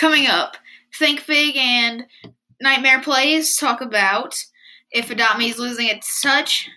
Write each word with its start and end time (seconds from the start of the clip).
Coming 0.00 0.28
up, 0.28 0.56
Think 0.98 1.26
Big 1.26 1.58
and 1.58 2.06
Nightmare 2.58 3.02
Plays 3.02 3.58
talk 3.58 3.82
about 3.82 4.34
if 4.90 5.10
Adopt 5.10 5.38
Me 5.38 5.50
is 5.50 5.58
losing 5.58 5.88
its 5.88 6.22
touch, 6.22 6.70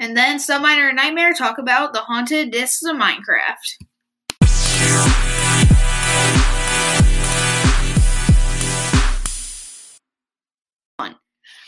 and 0.00 0.16
then 0.16 0.38
Subminer 0.38 0.88
and 0.88 0.96
Nightmare 0.96 1.34
talk 1.34 1.58
about 1.58 1.92
the 1.92 2.00
haunted 2.00 2.50
discs 2.50 2.82
of 2.82 2.96
Minecraft. 2.96 3.76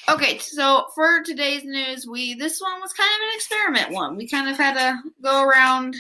Okay, 0.09 0.39
so 0.39 0.87
for 0.95 1.23
today's 1.23 1.65
news, 1.65 2.07
we 2.07 2.35
this 2.35 2.63
one 2.63 2.81
was 2.81 2.95
kind 2.95 3.11
of 3.15 3.29
an 3.29 3.35
experiment 3.35 3.91
one. 3.91 4.17
We 4.17 4.27
kind 4.27 4.49
of 4.49 4.57
had 4.57 4.75
to 4.75 5.03
go 5.23 5.43
around 5.43 5.97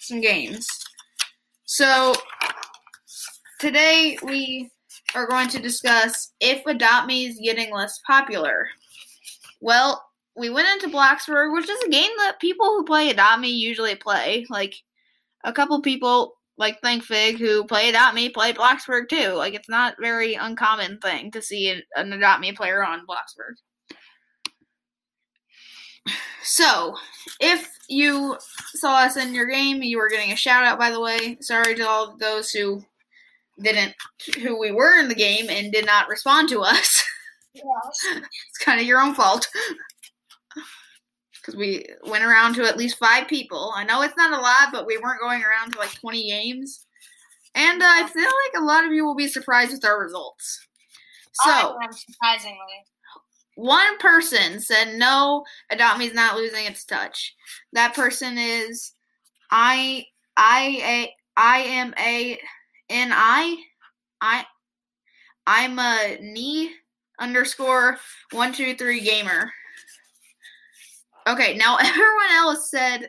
some 0.00 0.20
games. 0.20 0.66
So 1.64 2.14
today 3.60 4.18
we 4.22 4.70
are 5.14 5.26
going 5.26 5.48
to 5.48 5.62
discuss 5.62 6.32
if 6.40 6.64
Adopt 6.66 7.06
Me 7.06 7.26
is 7.26 7.40
getting 7.42 7.72
less 7.72 8.00
popular. 8.06 8.68
Well, 9.60 10.04
we 10.36 10.50
went 10.50 10.68
into 10.68 10.94
Bloxburg, 10.94 11.52
which 11.52 11.68
is 11.68 11.82
a 11.82 11.90
game 11.90 12.10
that 12.18 12.40
people 12.40 12.66
who 12.66 12.84
play 12.84 13.10
Adopt 13.10 13.40
Me 13.40 13.48
usually 13.48 13.94
play. 13.94 14.46
Like 14.50 14.74
a 15.44 15.52
couple 15.52 15.80
people 15.80 16.34
like 16.56 16.80
ThinkFig 16.82 17.38
who 17.38 17.64
play 17.64 17.88
Adopt 17.88 18.14
Me 18.14 18.28
play 18.28 18.52
Bloxburg 18.52 19.08
too. 19.08 19.30
Like 19.30 19.54
it's 19.54 19.68
not 19.68 19.96
very 20.00 20.34
uncommon 20.34 20.98
thing 20.98 21.30
to 21.32 21.42
see 21.42 21.82
an 21.96 22.12
Adopt 22.12 22.40
Me 22.40 22.52
player 22.52 22.84
on 22.84 23.06
Bloxburg. 23.06 23.54
So, 26.42 26.94
if 27.40 27.70
you 27.88 28.36
saw 28.74 28.96
us 28.98 29.16
in 29.16 29.32
your 29.32 29.46
game, 29.46 29.82
you 29.82 29.96
were 29.96 30.10
getting 30.10 30.30
a 30.30 30.36
shout 30.36 30.62
out 30.62 30.78
by 30.78 30.90
the 30.90 31.00
way. 31.00 31.38
Sorry 31.40 31.74
to 31.74 31.88
all 31.88 32.16
those 32.18 32.50
who 32.50 32.84
didn't 33.60 33.94
who 34.42 34.58
we 34.58 34.72
were 34.72 34.98
in 34.98 35.08
the 35.08 35.14
game 35.14 35.48
and 35.48 35.72
did 35.72 35.86
not 35.86 36.08
respond 36.08 36.48
to 36.50 36.60
us. 36.60 37.02
It's 37.56 38.58
kind 38.64 38.80
of 38.80 38.86
your 38.86 39.00
own 39.00 39.14
fault. 39.14 39.46
Because 41.36 41.54
we 41.54 41.86
went 42.02 42.24
around 42.24 42.54
to 42.54 42.64
at 42.64 42.76
least 42.76 42.98
five 42.98 43.28
people. 43.28 43.72
I 43.76 43.84
know 43.84 44.02
it's 44.02 44.16
not 44.16 44.32
a 44.32 44.42
lot, 44.42 44.72
but 44.72 44.86
we 44.86 44.98
weren't 44.98 45.20
going 45.20 45.40
around 45.40 45.72
to 45.72 45.78
like 45.78 45.94
20 46.00 46.28
games. 46.28 46.84
And 47.54 47.80
uh, 47.80 47.86
I 47.88 48.08
feel 48.08 48.24
like 48.24 48.60
a 48.60 48.64
lot 48.64 48.84
of 48.84 48.92
you 48.92 49.04
will 49.04 49.14
be 49.14 49.28
surprised 49.28 49.70
with 49.70 49.84
our 49.84 50.00
results. 50.02 50.66
So, 51.34 51.50
I 51.50 51.88
surprisingly. 51.90 52.58
one 53.54 53.98
person 53.98 54.60
said 54.60 54.96
no, 54.96 55.44
Adopt 55.70 55.98
Me 55.98 56.06
is 56.06 56.14
not 56.14 56.36
losing 56.36 56.66
its 56.66 56.84
touch. 56.84 57.34
That 57.72 57.94
person 57.94 58.36
is 58.36 58.92
I 59.50 60.06
I 60.36 60.80
A 60.82 61.14
I 61.36 61.58
am 61.58 61.94
a 61.98 62.38
N 62.88 63.10
I 63.12 63.56
I 64.20 64.44
I'm 65.46 65.78
a 65.78 66.18
knee 66.20 66.72
underscore 67.18 67.98
one 68.32 68.52
two 68.52 68.74
three 68.74 69.00
gamer. 69.00 69.52
Okay, 71.26 71.56
now 71.56 71.76
everyone 71.80 72.30
else 72.32 72.70
said 72.70 73.08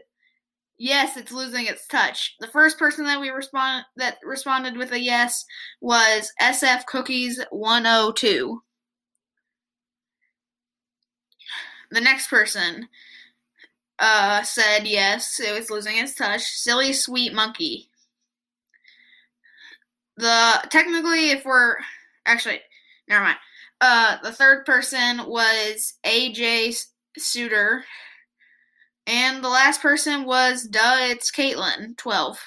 yes, 0.78 1.17
it's 1.17 1.32
losing 1.32 1.66
its 1.67 1.88
touch. 1.88 2.36
The 2.40 2.48
first 2.48 2.78
person 2.80 3.06
that 3.06 3.20
we 3.22 3.30
respond 3.30 3.86
that 3.98 4.17
responded 4.23 4.78
with 4.78 4.92
a 4.92 5.00
yes 5.00 5.45
was 5.82 6.32
SF 6.42 6.86
Cookies 6.86 7.42
102. 7.52 8.62
The 11.92 12.02
next 12.02 12.28
person 12.28 12.89
uh, 14.00 14.44
said 14.44 14.88
yes, 14.88 15.39
it 15.39 15.58
was 15.58 15.70
losing 15.70 15.98
its 15.98 16.16
touch. 16.16 16.42
Silly 16.44 16.94
Sweet 16.94 17.34
Monkey. 17.34 17.89
The 20.17 20.67
technically, 20.69 21.31
if 21.31 21.45
we're 21.45 21.75
actually, 22.25 22.61
never 23.08 23.23
mind. 23.23 23.38
Uh, 23.81 24.17
the 24.23 24.31
third 24.31 24.66
person 24.66 25.27
was 25.27 25.95
AJ 26.05 26.85
Suter, 27.17 27.83
and 29.05 29.43
the 29.43 29.49
last 29.49 29.81
person 29.81 30.25
was 30.25 30.64
duh, 30.64 30.98
it's 30.99 31.31
Caitlin, 31.31 31.98
twelve. 31.98 32.39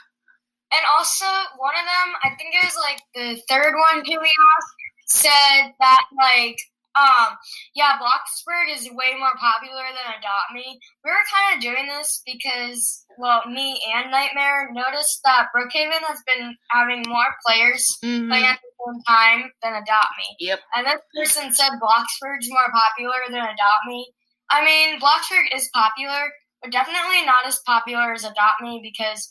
And 0.72 0.82
also, 0.98 1.24
one 1.58 1.74
of 1.74 1.84
them, 1.84 2.14
I 2.24 2.28
think 2.36 2.54
it 2.54 2.64
was 2.64 2.76
like 2.76 3.00
the 3.14 3.40
third 3.48 3.74
one 3.74 4.00
asked, 4.00 4.74
said 5.06 5.72
that 5.80 6.02
like, 6.16 6.58
um, 6.98 7.36
yeah, 7.74 7.96
Bloxburg 7.98 8.74
is 8.74 8.90
way 8.90 9.14
more 9.18 9.34
popular 9.38 9.84
than 9.94 10.18
Adopt 10.18 10.50
Me. 10.52 10.80
We 11.04 11.10
were 11.10 11.30
kind 11.30 11.54
of 11.56 11.62
doing 11.62 11.86
this 11.86 12.22
because, 12.26 13.04
well, 13.18 13.42
me 13.46 13.80
and 13.94 14.10
Nightmare 14.10 14.70
noticed 14.72 15.20
that 15.24 15.48
Brookhaven 15.54 16.02
has 16.02 16.22
been 16.26 16.56
having 16.70 17.04
more 17.06 17.34
players 17.46 17.86
Mm-hmm. 18.04 18.28
playing 18.28 18.44
at 18.44 18.58
the 18.60 18.70
same 18.84 19.02
time 19.06 19.50
than 19.62 19.72
Adopt 19.74 20.12
Me. 20.18 20.36
Yep. 20.40 20.60
And 20.74 20.86
this 20.86 21.00
person 21.16 21.52
said 21.52 21.70
Bloxburg's 21.80 22.48
more 22.50 22.70
popular 22.72 23.26
than 23.28 23.40
Adopt 23.40 23.84
Me. 23.86 24.12
I 24.50 24.64
mean, 24.64 24.98
Bloxburg 25.00 25.54
is 25.54 25.68
popular, 25.74 26.30
but 26.62 26.72
definitely 26.72 27.24
not 27.24 27.46
as 27.46 27.60
popular 27.66 28.12
as 28.12 28.24
Adopt 28.24 28.60
Me 28.62 28.80
because 28.82 29.30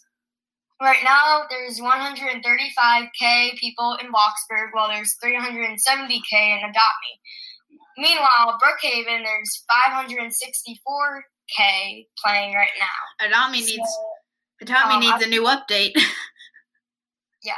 right 0.81 1.03
now 1.03 1.43
there's 1.49 1.79
135k 1.79 3.57
people 3.57 3.97
in 4.01 4.11
Bloxburg, 4.11 4.69
while 4.73 4.89
there's 4.89 5.15
370k 5.23 6.31
in 6.33 6.59
Adopt 6.59 6.99
Me. 7.01 7.19
Meanwhile, 7.97 8.59
Brookhaven, 8.61 9.23
there's 9.23 9.63
564k 9.89 12.05
playing 12.23 12.53
right 12.53 12.69
now. 12.79 13.25
Needs 13.61 13.77
So, 13.77 13.83
Adopt 14.61 14.87
Me 14.89 14.93
um, 14.95 14.99
needs 15.01 15.23
I- 15.23 15.25
a 15.25 15.29
new 15.29 15.43
update. 15.43 15.95
Yeah. 17.43 17.53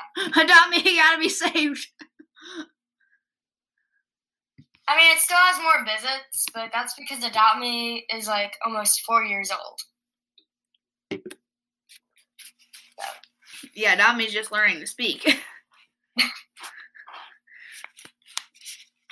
Me 0.70 0.84
gotta 0.98 1.18
be 1.20 1.30
saved. 1.30 1.88
I 4.88 4.96
mean, 4.98 5.12
it 5.16 5.20
still 5.20 5.38
has 5.38 5.58
more 5.64 5.84
visits, 5.86 6.46
but 6.54 6.70
that's 6.72 6.94
because 6.96 7.24
Adopt 7.24 7.58
Me 7.60 8.06
is 8.14 8.28
like 8.28 8.54
almost 8.64 9.02
four 9.02 9.24
years 9.24 9.52
old. 9.52 9.80
Yeah, 13.74 13.94
Adopt 13.94 14.18
Me's 14.18 14.34
just 14.34 14.52
learning 14.52 14.80
to 14.80 14.86
speak. 14.86 15.42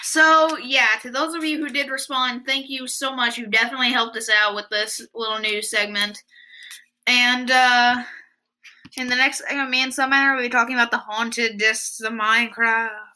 So, 0.10 0.58
yeah, 0.60 0.88
to 1.02 1.12
those 1.12 1.36
of 1.36 1.44
you 1.44 1.58
who 1.58 1.68
did 1.68 1.92
respond, 1.92 2.46
thank 2.46 2.70
you 2.70 2.88
so 2.88 3.14
much. 3.14 3.38
You 3.38 3.46
definitely 3.46 3.92
helped 3.92 4.16
us 4.16 4.30
out 4.30 4.56
with 4.56 4.64
this 4.70 5.06
little 5.14 5.38
news 5.40 5.70
segment. 5.70 6.24
And, 7.08 7.52
uh, 7.52 8.04
in 8.96 9.08
the 9.08 9.18
next 9.18 9.40
segment, 9.40 9.70
me 9.70 9.84
and 9.84 9.92
Subminer 9.92 10.34
will 10.34 10.44
be 10.44 10.50
talking 10.50 10.76
about 10.76 10.92
the 10.92 10.98
haunted 10.98 11.58
discs 11.58 12.00
of 12.00 12.14
Minecraft. 12.14 13.07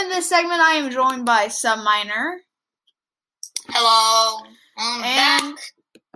In 0.00 0.10
this 0.10 0.28
segment, 0.28 0.60
I 0.60 0.74
am 0.74 0.90
joined 0.90 1.24
by 1.24 1.46
Subminer. 1.46 2.36
Hello, 3.68 4.46
I'm 4.76 5.02
And 5.02 5.58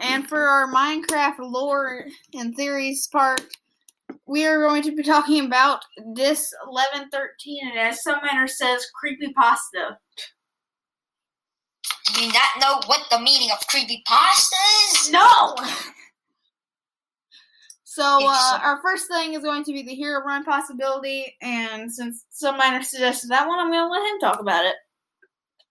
and 0.02 0.28
for 0.28 0.42
our 0.42 0.70
Minecraft 0.70 1.38
lore 1.38 2.04
and 2.34 2.54
theories 2.54 3.08
part, 3.10 3.40
we 4.26 4.46
are 4.46 4.60
going 4.60 4.82
to 4.82 4.94
be 4.94 5.02
talking 5.02 5.46
about 5.46 5.80
this 6.14 6.52
eleven 6.68 7.08
thirteen, 7.08 7.70
and 7.70 7.78
as 7.78 8.00
Subminer 8.06 8.50
says, 8.50 8.86
creepypasta. 9.02 9.96
Do 12.12 12.24
you 12.24 12.32
not 12.32 12.60
know 12.60 12.80
what 12.86 13.06
the 13.10 13.18
meaning 13.18 13.50
of 13.50 13.66
creepypasta 13.66 14.92
is? 14.92 15.10
No. 15.10 15.56
So 18.00 18.18
uh, 18.26 18.58
our 18.62 18.80
first 18.80 19.08
thing 19.08 19.34
is 19.34 19.42
going 19.42 19.62
to 19.62 19.74
be 19.74 19.82
the 19.82 19.94
Herobrine 19.94 20.42
possibility, 20.42 21.36
and 21.42 21.92
since 21.92 22.24
Subminer 22.32 22.82
suggested 22.82 23.28
that 23.28 23.46
one, 23.46 23.58
I'm 23.58 23.70
going 23.70 23.86
to 23.86 23.92
let 23.92 24.10
him 24.10 24.20
talk 24.20 24.40
about 24.40 24.64
it. 24.64 24.74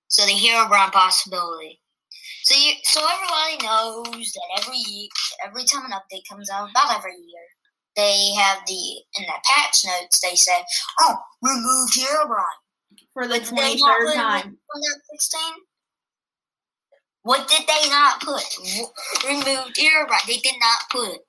So 0.09 0.23
the 0.27 0.33
Herobrine 0.33 0.91
possibility. 0.91 1.81
So 2.43 2.55
you, 2.55 2.73
so 2.83 3.01
everybody 3.01 3.65
knows 3.65 4.31
that 4.31 4.61
every 4.61 4.77
ye- 4.77 5.09
every 5.43 5.63
time 5.63 5.85
an 5.85 5.91
update 5.91 6.21
comes 6.29 6.51
out, 6.51 6.69
about 6.69 6.99
every 6.99 7.13
year, 7.15 7.47
they 7.95 8.31
have 8.37 8.59
the 8.67 9.01
in 9.17 9.23
the 9.23 9.33
patch 9.45 9.83
notes 9.85 10.21
they 10.21 10.35
say, 10.35 10.63
"Oh, 10.99 11.15
remove 11.41 11.89
Herobrine." 11.89 13.01
For 13.11 13.27
the 13.27 13.39
But 13.39 13.43
did 13.45 13.57
they 13.57 13.75
twenty 13.79 13.81
third 13.81 14.15
time. 14.15 14.57
16? 15.09 15.41
What 17.23 17.47
did 17.47 17.61
they 17.67 17.89
not 17.89 18.21
put? 18.21 18.43
Removed 19.25 19.77
Herobrine. 19.77 20.27
They 20.27 20.37
did 20.37 20.55
not 20.59 20.79
put. 20.91 21.21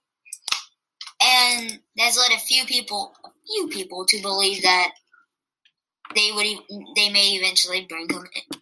And 1.30 1.80
that's 1.96 2.18
led 2.18 2.32
a 2.36 2.40
few 2.40 2.64
people, 2.64 3.12
a 3.24 3.28
few 3.46 3.68
people, 3.68 4.04
to 4.06 4.20
believe 4.20 4.62
that 4.62 4.90
they 6.14 6.30
would, 6.34 6.46
they 6.96 7.10
may 7.10 7.28
eventually 7.34 7.86
bring 7.88 8.08
them 8.08 8.24
in, 8.34 8.58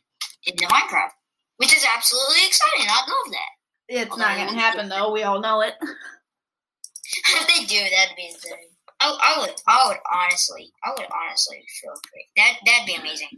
into 0.46 0.66
Minecraft, 0.66 1.10
which 1.56 1.74
is 1.74 1.86
absolutely 1.96 2.46
exciting. 2.46 2.86
I 2.88 3.00
love 3.00 3.32
that. 3.32 3.50
It's 3.88 4.16
not 4.18 4.36
going 4.36 4.48
to 4.48 4.54
happen, 4.54 4.88
though. 4.88 5.12
We 5.12 5.22
all 5.22 5.40
know 5.40 5.62
it. 5.62 5.74
if 5.82 7.46
they 7.48 7.64
do, 7.64 7.78
that'd 7.78 8.16
be 8.16 8.26
insane. 8.26 8.68
I, 9.00 9.16
I 9.22 9.40
would, 9.40 9.54
I 9.66 9.86
would 9.88 9.98
honestly, 10.12 10.72
I 10.84 10.90
would 10.90 11.06
honestly 11.10 11.64
feel 11.80 11.94
great. 12.10 12.26
That 12.36 12.58
that'd 12.66 12.86
be 12.86 12.96
amazing. 12.96 13.28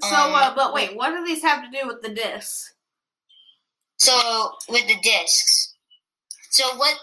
So, 0.00 0.14
Um, 0.14 0.34
uh, 0.34 0.54
but 0.54 0.74
wait, 0.74 0.94
what 0.94 1.10
do 1.10 1.24
these 1.24 1.42
have 1.42 1.64
to 1.64 1.70
do 1.70 1.86
with 1.86 2.02
the 2.02 2.10
discs? 2.10 2.74
So 3.96 4.52
with 4.68 4.86
the 4.86 4.96
discs, 5.02 5.67
so 6.58 6.76
what? 6.76 6.96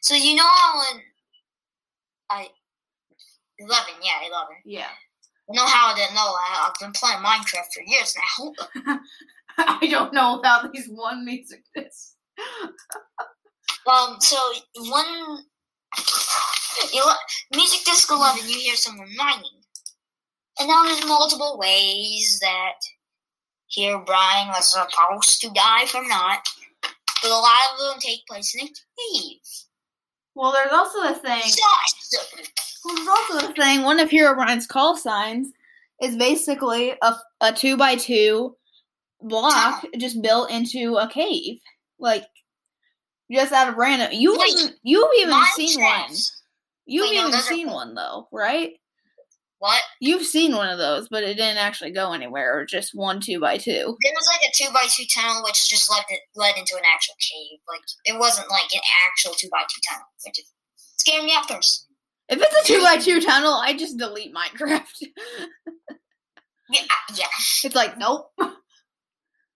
So 0.00 0.14
you 0.14 0.34
know 0.34 0.42
how 0.46 0.78
when 0.78 1.02
I 2.30 2.48
eleven, 3.58 3.94
yeah, 4.02 4.26
eleven. 4.26 4.56
Yeah. 4.64 4.88
You 5.50 5.56
know 5.56 5.66
how 5.66 5.92
I 5.92 5.96
didn't 5.96 6.14
know? 6.14 6.20
I, 6.20 6.68
I've 6.68 6.80
been 6.80 6.92
playing 6.92 7.18
Minecraft 7.18 7.72
for 7.74 7.82
years 7.86 8.16
now. 8.16 8.98
I 9.58 9.86
don't 9.86 10.14
know 10.14 10.38
about 10.38 10.72
these 10.72 10.88
one 10.88 11.26
music 11.26 11.62
discs. 11.74 12.14
Um, 13.86 14.16
so 14.20 14.36
one 14.76 15.44
ele- 16.94 17.18
music 17.54 17.84
disc 17.84 18.10
eleven, 18.10 18.48
you 18.48 18.58
hear 18.60 18.76
someone 18.76 19.14
mining, 19.16 19.60
and 20.58 20.68
now 20.68 20.84
there's 20.84 21.04
multiple 21.04 21.58
ways 21.58 22.38
that 22.40 22.78
Herobrine 23.76 24.48
was 24.48 24.72
supposed 24.72 25.40
to 25.42 25.50
die 25.50 25.84
from 25.86 26.08
not, 26.08 26.46
but 27.22 27.30
a 27.30 27.34
lot 27.34 27.58
of 27.72 27.78
them 27.78 28.00
take 28.00 28.26
place 28.26 28.54
in 28.54 28.66
a 28.66 28.68
cave. 28.68 29.38
Well, 30.34 30.52
there's 30.52 30.72
also 30.72 31.02
the 31.02 31.14
thing. 31.14 31.42
Well, 32.84 32.94
there's 32.96 33.08
also 33.08 33.46
the 33.46 33.52
thing. 33.54 33.82
One 33.82 34.00
of 34.00 34.10
Herobrine's 34.10 34.66
call 34.66 34.96
signs 34.96 35.48
is 36.00 36.16
basically 36.16 36.94
a, 37.02 37.14
a 37.40 37.52
two 37.52 37.76
by 37.76 37.96
two 37.96 38.56
block 39.20 39.84
just 39.98 40.20
built 40.22 40.50
into 40.50 40.96
a 40.96 41.08
cave, 41.08 41.58
like 41.98 42.24
just 43.30 43.52
out 43.52 43.68
of 43.68 43.76
random. 43.76 44.08
You've 44.12 44.38
Wait, 44.38 44.52
even, 44.54 44.74
you've 44.82 45.10
even 45.20 45.42
seen 45.54 45.80
one. 45.80 46.10
You've 46.86 47.08
Wait, 47.08 47.16
no, 47.16 47.28
even 47.28 47.34
are- 47.34 47.42
seen 47.42 47.70
one 47.70 47.94
though, 47.94 48.28
right? 48.32 48.72
What? 49.62 49.80
You've 50.00 50.26
seen 50.26 50.56
one 50.56 50.68
of 50.70 50.78
those, 50.78 51.06
but 51.08 51.22
it 51.22 51.36
didn't 51.36 51.58
actually 51.58 51.92
go 51.92 52.12
anywhere. 52.12 52.58
Or 52.58 52.64
just 52.66 52.96
one 52.96 53.20
two 53.20 53.38
by 53.38 53.58
two. 53.58 53.96
There 54.02 54.12
was 54.12 54.28
like 54.28 54.42
a 54.42 54.52
two 54.52 54.72
by 54.74 54.86
two 54.88 55.04
tunnel, 55.04 55.44
which 55.44 55.70
just 55.70 55.88
led 55.88 56.02
it, 56.08 56.18
led 56.34 56.56
into 56.56 56.74
an 56.74 56.82
actual 56.92 57.14
cave. 57.20 57.60
Like 57.68 57.80
it 58.04 58.18
wasn't 58.18 58.50
like 58.50 58.74
an 58.74 58.80
actual 59.06 59.34
two 59.34 59.46
by 59.52 59.62
two 59.72 59.80
tunnel, 59.88 60.06
which 60.26 60.40
is 60.40 60.52
scared 60.96 61.22
me 61.22 61.32
at 61.32 61.46
first. 61.46 61.86
If 62.28 62.40
it's 62.42 62.70
a 62.70 62.72
two 62.72 62.82
by 62.82 62.96
two 62.96 63.20
tunnel, 63.20 63.54
I 63.54 63.76
just 63.76 63.98
delete 63.98 64.34
Minecraft. 64.34 64.82
Yeah, 66.70 66.80
uh, 66.80 67.14
yeah. 67.14 67.26
it's 67.62 67.76
like 67.76 67.98
nope. 67.98 68.32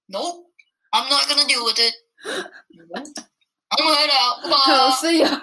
Nope. 0.09 0.45
I'm 0.93 1.09
not 1.09 1.29
gonna 1.29 1.49
deal 1.49 1.65
with 1.65 1.81
it. 1.81 1.95
I'm 2.27 3.77
gonna 3.77 3.97
head 3.97 4.11
out. 4.13 4.37
Oh, 4.45 4.91
Bye. 4.91 4.97
see 5.01 5.21
ya. 5.21 5.41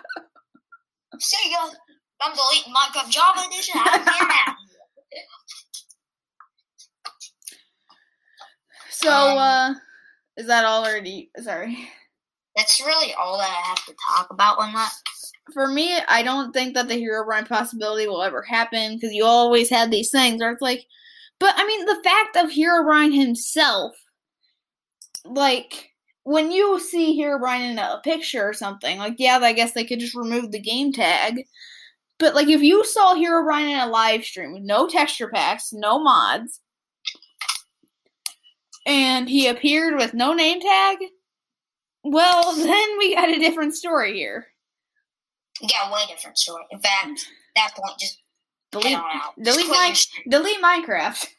See 1.19 1.51
ya. 1.51 1.69
I'm 2.23 2.33
deleting 2.35 2.73
Minecraft 2.73 3.09
Java 3.09 3.41
Edition. 3.47 3.81
I'm 3.83 4.01
here 4.01 4.27
now. 4.27 4.55
So, 8.89 9.11
Um, 9.11 9.37
uh, 9.37 9.73
is 10.37 10.47
that 10.47 10.63
all 10.63 10.85
already? 10.85 11.29
Sorry. 11.41 11.89
That's 12.55 12.79
really 12.79 13.13
all 13.15 13.37
that 13.37 13.49
I 13.49 13.67
have 13.67 13.85
to 13.85 13.95
talk 14.09 14.29
about 14.29 14.59
on 14.59 14.73
that. 14.73 14.93
For 15.53 15.67
me, 15.67 15.97
I 16.07 16.23
don't 16.23 16.53
think 16.53 16.73
that 16.75 16.87
the 16.87 16.95
Herobrine 17.01 17.49
possibility 17.49 18.07
will 18.07 18.23
ever 18.23 18.41
happen 18.41 18.95
because 18.95 19.13
you 19.13 19.25
always 19.25 19.69
had 19.69 19.91
these 19.91 20.09
things 20.09 20.39
where 20.39 20.51
it's 20.51 20.61
like, 20.61 20.85
but 21.39 21.53
I 21.57 21.65
mean, 21.67 21.85
the 21.85 22.01
fact 22.03 22.37
of 22.37 22.49
Herobrine 22.49 23.13
himself, 23.13 23.93
like, 25.25 25.91
when 26.23 26.51
you 26.51 26.79
see 26.79 27.19
Herobrine 27.19 27.71
in 27.71 27.79
a 27.79 27.99
picture 28.03 28.47
or 28.47 28.53
something, 28.53 28.97
like, 28.99 29.15
yeah, 29.17 29.39
I 29.39 29.51
guess 29.51 29.73
they 29.73 29.83
could 29.83 29.99
just 29.99 30.15
remove 30.15 30.51
the 30.51 30.61
game 30.61 30.93
tag. 30.93 31.45
But, 32.19 32.35
like, 32.35 32.47
if 32.47 32.61
you 32.61 32.85
saw 32.85 33.15
Herobrine 33.15 33.71
in 33.71 33.79
a 33.79 33.87
live 33.87 34.23
stream 34.23 34.53
with 34.53 34.63
no 34.63 34.87
texture 34.87 35.29
packs, 35.29 35.73
no 35.73 35.99
mods, 35.99 36.59
and 38.85 39.29
he 39.29 39.47
appeared 39.47 39.95
with 39.95 40.13
no 40.13 40.33
name 40.33 40.61
tag, 40.61 40.97
well, 42.03 42.55
then 42.55 42.97
we 42.97 43.15
got 43.15 43.29
a 43.29 43.39
different 43.39 43.75
story 43.75 44.13
here. 44.13 44.47
Yeah, 45.61 45.91
way 45.91 46.01
different 46.07 46.37
story. 46.37 46.63
In 46.71 46.79
fact, 46.79 47.27
that 47.55 47.71
point 47.75 47.99
just 47.99 48.19
Delete, 48.73 48.97
delete 49.39 49.67
my- 49.67 49.95
delete 50.29 50.61
Minecraft. 50.61 51.27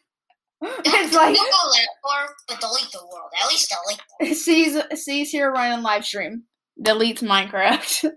It's 0.62 1.14
like 1.14 1.34
don't 1.34 1.50
go 1.50 1.72
that 1.72 1.88
far, 2.02 2.34
but 2.48 2.60
delete 2.60 2.90
the 2.90 3.00
world. 3.00 3.30
At 3.42 3.48
least 3.48 3.70
delete 3.70 4.00
them. 4.20 4.34
sees 4.94 5.02
sees 5.04 5.30
here 5.30 5.50
right 5.50 5.72
on 5.72 5.82
live 5.82 6.06
stream, 6.06 6.44
deletes 6.80 7.18
Minecraft. 7.22 8.12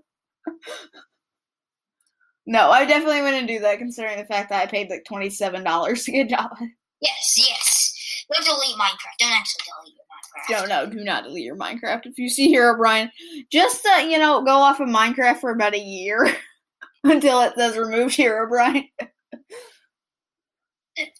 No, 2.49 2.71
I 2.71 2.85
definitely 2.85 3.21
wouldn't 3.21 3.49
do 3.49 3.59
that, 3.59 3.77
considering 3.77 4.17
the 4.17 4.25
fact 4.25 4.49
that 4.49 4.63
I 4.63 4.67
paid 4.67 4.89
like 4.89 5.03
twenty 5.05 5.29
seven 5.29 5.65
dollars 5.65 6.05
to 6.05 6.13
get 6.13 6.29
Java. 6.29 6.55
Yes, 7.01 7.35
yes. 7.37 8.25
Don't 8.33 8.45
delete 8.45 8.77
Minecraft. 8.77 9.17
Don't 9.19 9.33
actually 9.33 9.63
delete 9.83 9.95
your 9.95 10.65
Minecraft. 10.65 10.69
No, 10.69 10.85
no, 10.85 10.89
do 10.89 11.03
not 11.03 11.25
delete 11.25 11.43
your 11.43 11.57
Minecraft. 11.57 12.05
If 12.05 12.17
you 12.17 12.29
see 12.29 12.55
Herobrine, 12.55 13.09
just 13.51 13.85
uh, 13.85 13.99
you 13.99 14.17
know, 14.17 14.43
go 14.43 14.51
off 14.51 14.79
of 14.79 14.87
Minecraft 14.87 15.41
for 15.41 15.51
about 15.51 15.75
a 15.75 15.79
year 15.79 16.33
until 17.03 17.41
it 17.41 17.53
says 17.57 17.77
remove 17.77 18.13
Herobrine. 18.13 18.89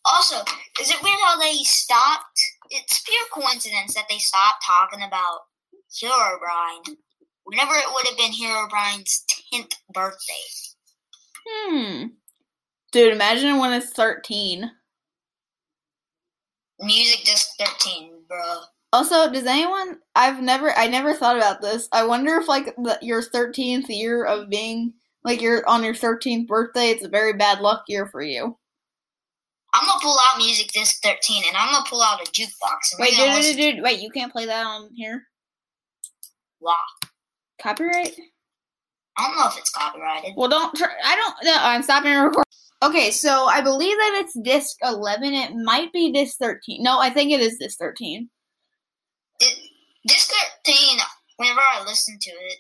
Also, 0.05 0.37
is 0.81 0.89
it 0.89 1.03
weird 1.03 1.19
how 1.25 1.39
they 1.39 1.55
stopped? 1.63 2.41
It's 2.69 3.01
pure 3.01 3.43
coincidence 3.43 3.93
that 3.95 4.05
they 4.09 4.17
stopped 4.17 4.65
talking 4.65 5.05
about 5.05 5.39
Herobrine 6.01 6.95
whenever 7.43 7.73
it 7.75 7.85
would 7.93 8.07
have 8.07 8.17
been 8.17 8.31
Herobrine's 8.31 9.23
10th 9.53 9.73
birthday. 9.93 10.33
Hmm. 11.47 12.05
Dude, 12.91 13.13
imagine 13.13 13.57
when 13.59 13.73
it's 13.73 13.91
thirteen. 13.91 14.71
Music 16.79 17.25
Disc 17.25 17.49
13, 17.59 18.11
bro. 18.27 18.61
Also, 18.93 19.31
does 19.31 19.45
anyone? 19.45 19.97
I've 20.15 20.41
never, 20.41 20.71
I 20.77 20.87
never 20.87 21.13
thought 21.13 21.35
about 21.35 21.59
this. 21.59 21.89
I 21.91 22.05
wonder 22.05 22.37
if 22.37 22.47
like 22.47 22.75
the, 22.77 22.99
your 23.01 23.21
thirteenth 23.21 23.89
year 23.89 24.23
of 24.23 24.49
being 24.49 24.93
like 25.23 25.41
you're 25.41 25.67
on 25.67 25.83
your 25.83 25.95
thirteenth 25.95 26.47
birthday, 26.47 26.89
it's 26.89 27.03
a 27.03 27.09
very 27.09 27.33
bad 27.33 27.61
luck 27.61 27.83
year 27.87 28.05
for 28.05 28.21
you. 28.21 28.57
I'm 29.73 29.85
gonna 29.85 29.99
pull 30.01 30.17
out 30.19 30.37
Music 30.37 30.71
Disc 30.71 31.01
13 31.03 31.43
and 31.47 31.57
I'm 31.57 31.71
gonna 31.71 31.85
pull 31.87 32.01
out 32.01 32.21
a 32.21 32.31
jukebox 32.31 32.93
and 32.93 32.99
Wait, 32.99 33.15
dude, 33.15 33.57
dude, 33.57 33.75
dude, 33.75 33.83
wait, 33.83 33.99
you 33.99 34.09
can't 34.09 34.31
play 34.31 34.45
that 34.45 34.65
on 34.65 34.89
here. 34.95 35.23
Why? 36.59 36.75
Copyright? 37.61 38.15
I 39.17 39.27
don't 39.27 39.37
know 39.37 39.47
if 39.47 39.57
it's 39.57 39.71
copyrighted. 39.71 40.33
Well, 40.35 40.49
don't. 40.49 40.75
Try, 40.75 40.89
I 41.03 41.15
don't. 41.15 41.35
No, 41.43 41.57
I'm 41.59 41.83
stopping 41.83 42.13
recording. 42.13 42.43
Okay, 42.83 43.09
so 43.09 43.45
I 43.45 43.61
believe 43.61 43.97
that 43.97 44.21
it's 44.23 44.39
disc 44.39 44.77
eleven. 44.83 45.33
It 45.33 45.55
might 45.55 45.91
be 45.91 46.11
disc 46.11 46.37
thirteen. 46.37 46.83
No, 46.83 46.99
I 46.99 47.09
think 47.09 47.31
it 47.31 47.39
is 47.39 47.57
disc 47.57 47.77
thirteen. 47.79 48.29
It, 49.39 49.67
Disc 50.07 50.31
13, 50.65 50.99
whenever 51.35 51.59
I 51.59 51.83
listened 51.85 52.21
to 52.21 52.31
it, 52.31 52.57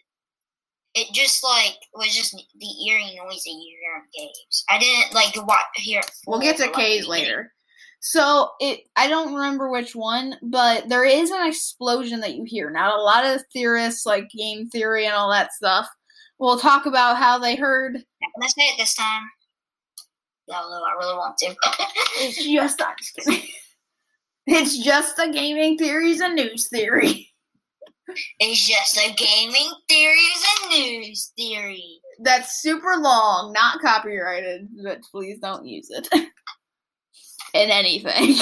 it 0.95 1.13
just 1.13 1.43
like 1.43 1.77
was 1.93 2.15
just 2.15 2.33
the 2.33 2.87
eerie 2.87 3.15
noise 3.15 3.43
that 3.43 3.51
you 3.51 3.77
hear 3.79 3.95
in 3.95 4.27
caves. 4.27 4.63
I 4.69 4.79
didn't 4.79 5.13
like 5.13 5.47
watch 5.47 5.63
hear. 5.75 6.01
We'll 6.25 6.39
get 6.39 6.57
to 6.57 6.63
for, 6.63 6.71
like, 6.71 6.75
K's 6.75 7.03
the 7.05 7.09
later. 7.09 7.53
So 7.99 8.51
it, 8.59 8.81
I 8.95 9.07
don't 9.07 9.33
remember 9.33 9.71
which 9.71 9.95
one, 9.95 10.35
but 10.41 10.89
there 10.89 11.05
is 11.05 11.31
an 11.31 11.47
explosion 11.47 12.19
that 12.21 12.35
you 12.35 12.43
hear. 12.45 12.69
Now, 12.69 12.97
a 12.97 13.01
lot 13.01 13.25
of 13.25 13.43
theorists, 13.53 14.05
like 14.05 14.29
game 14.29 14.69
theory 14.69 15.05
and 15.05 15.15
all 15.15 15.31
that 15.31 15.53
stuff, 15.53 15.87
will 16.39 16.57
talk 16.57 16.85
about 16.85 17.17
how 17.17 17.39
they 17.39 17.55
heard 17.55 17.93
Can 17.93 18.43
I 18.43 18.47
say 18.47 18.63
it 18.63 18.77
this 18.77 18.93
time? 18.93 19.23
No, 20.49 20.55
no, 20.69 20.81
I 20.83 20.93
really 20.97 21.15
want 21.15 21.37
to. 21.39 21.47
it's 22.19 22.43
just. 22.43 22.81
I'm 22.81 22.95
just 22.97 23.15
kidding. 23.15 23.41
It's 24.49 24.81
just 24.81 25.19
a 25.19 25.29
gaming 25.29 25.77
theories 25.77 26.21
and 26.21 26.33
news 26.33 26.69
theory. 26.69 27.33
it's 28.39 28.65
just 28.65 28.97
a 28.97 29.13
gaming 29.13 29.69
theories 29.89 30.45
and 30.63 30.71
news 30.71 31.33
theory. 31.35 31.99
That's 32.21 32.61
super 32.61 32.95
long, 32.95 33.51
not 33.51 33.81
copyrighted, 33.81 34.69
but 34.81 35.01
please 35.11 35.39
don't 35.39 35.65
use 35.65 35.89
it 35.89 36.07
in 37.53 37.69
anything. 37.69 38.37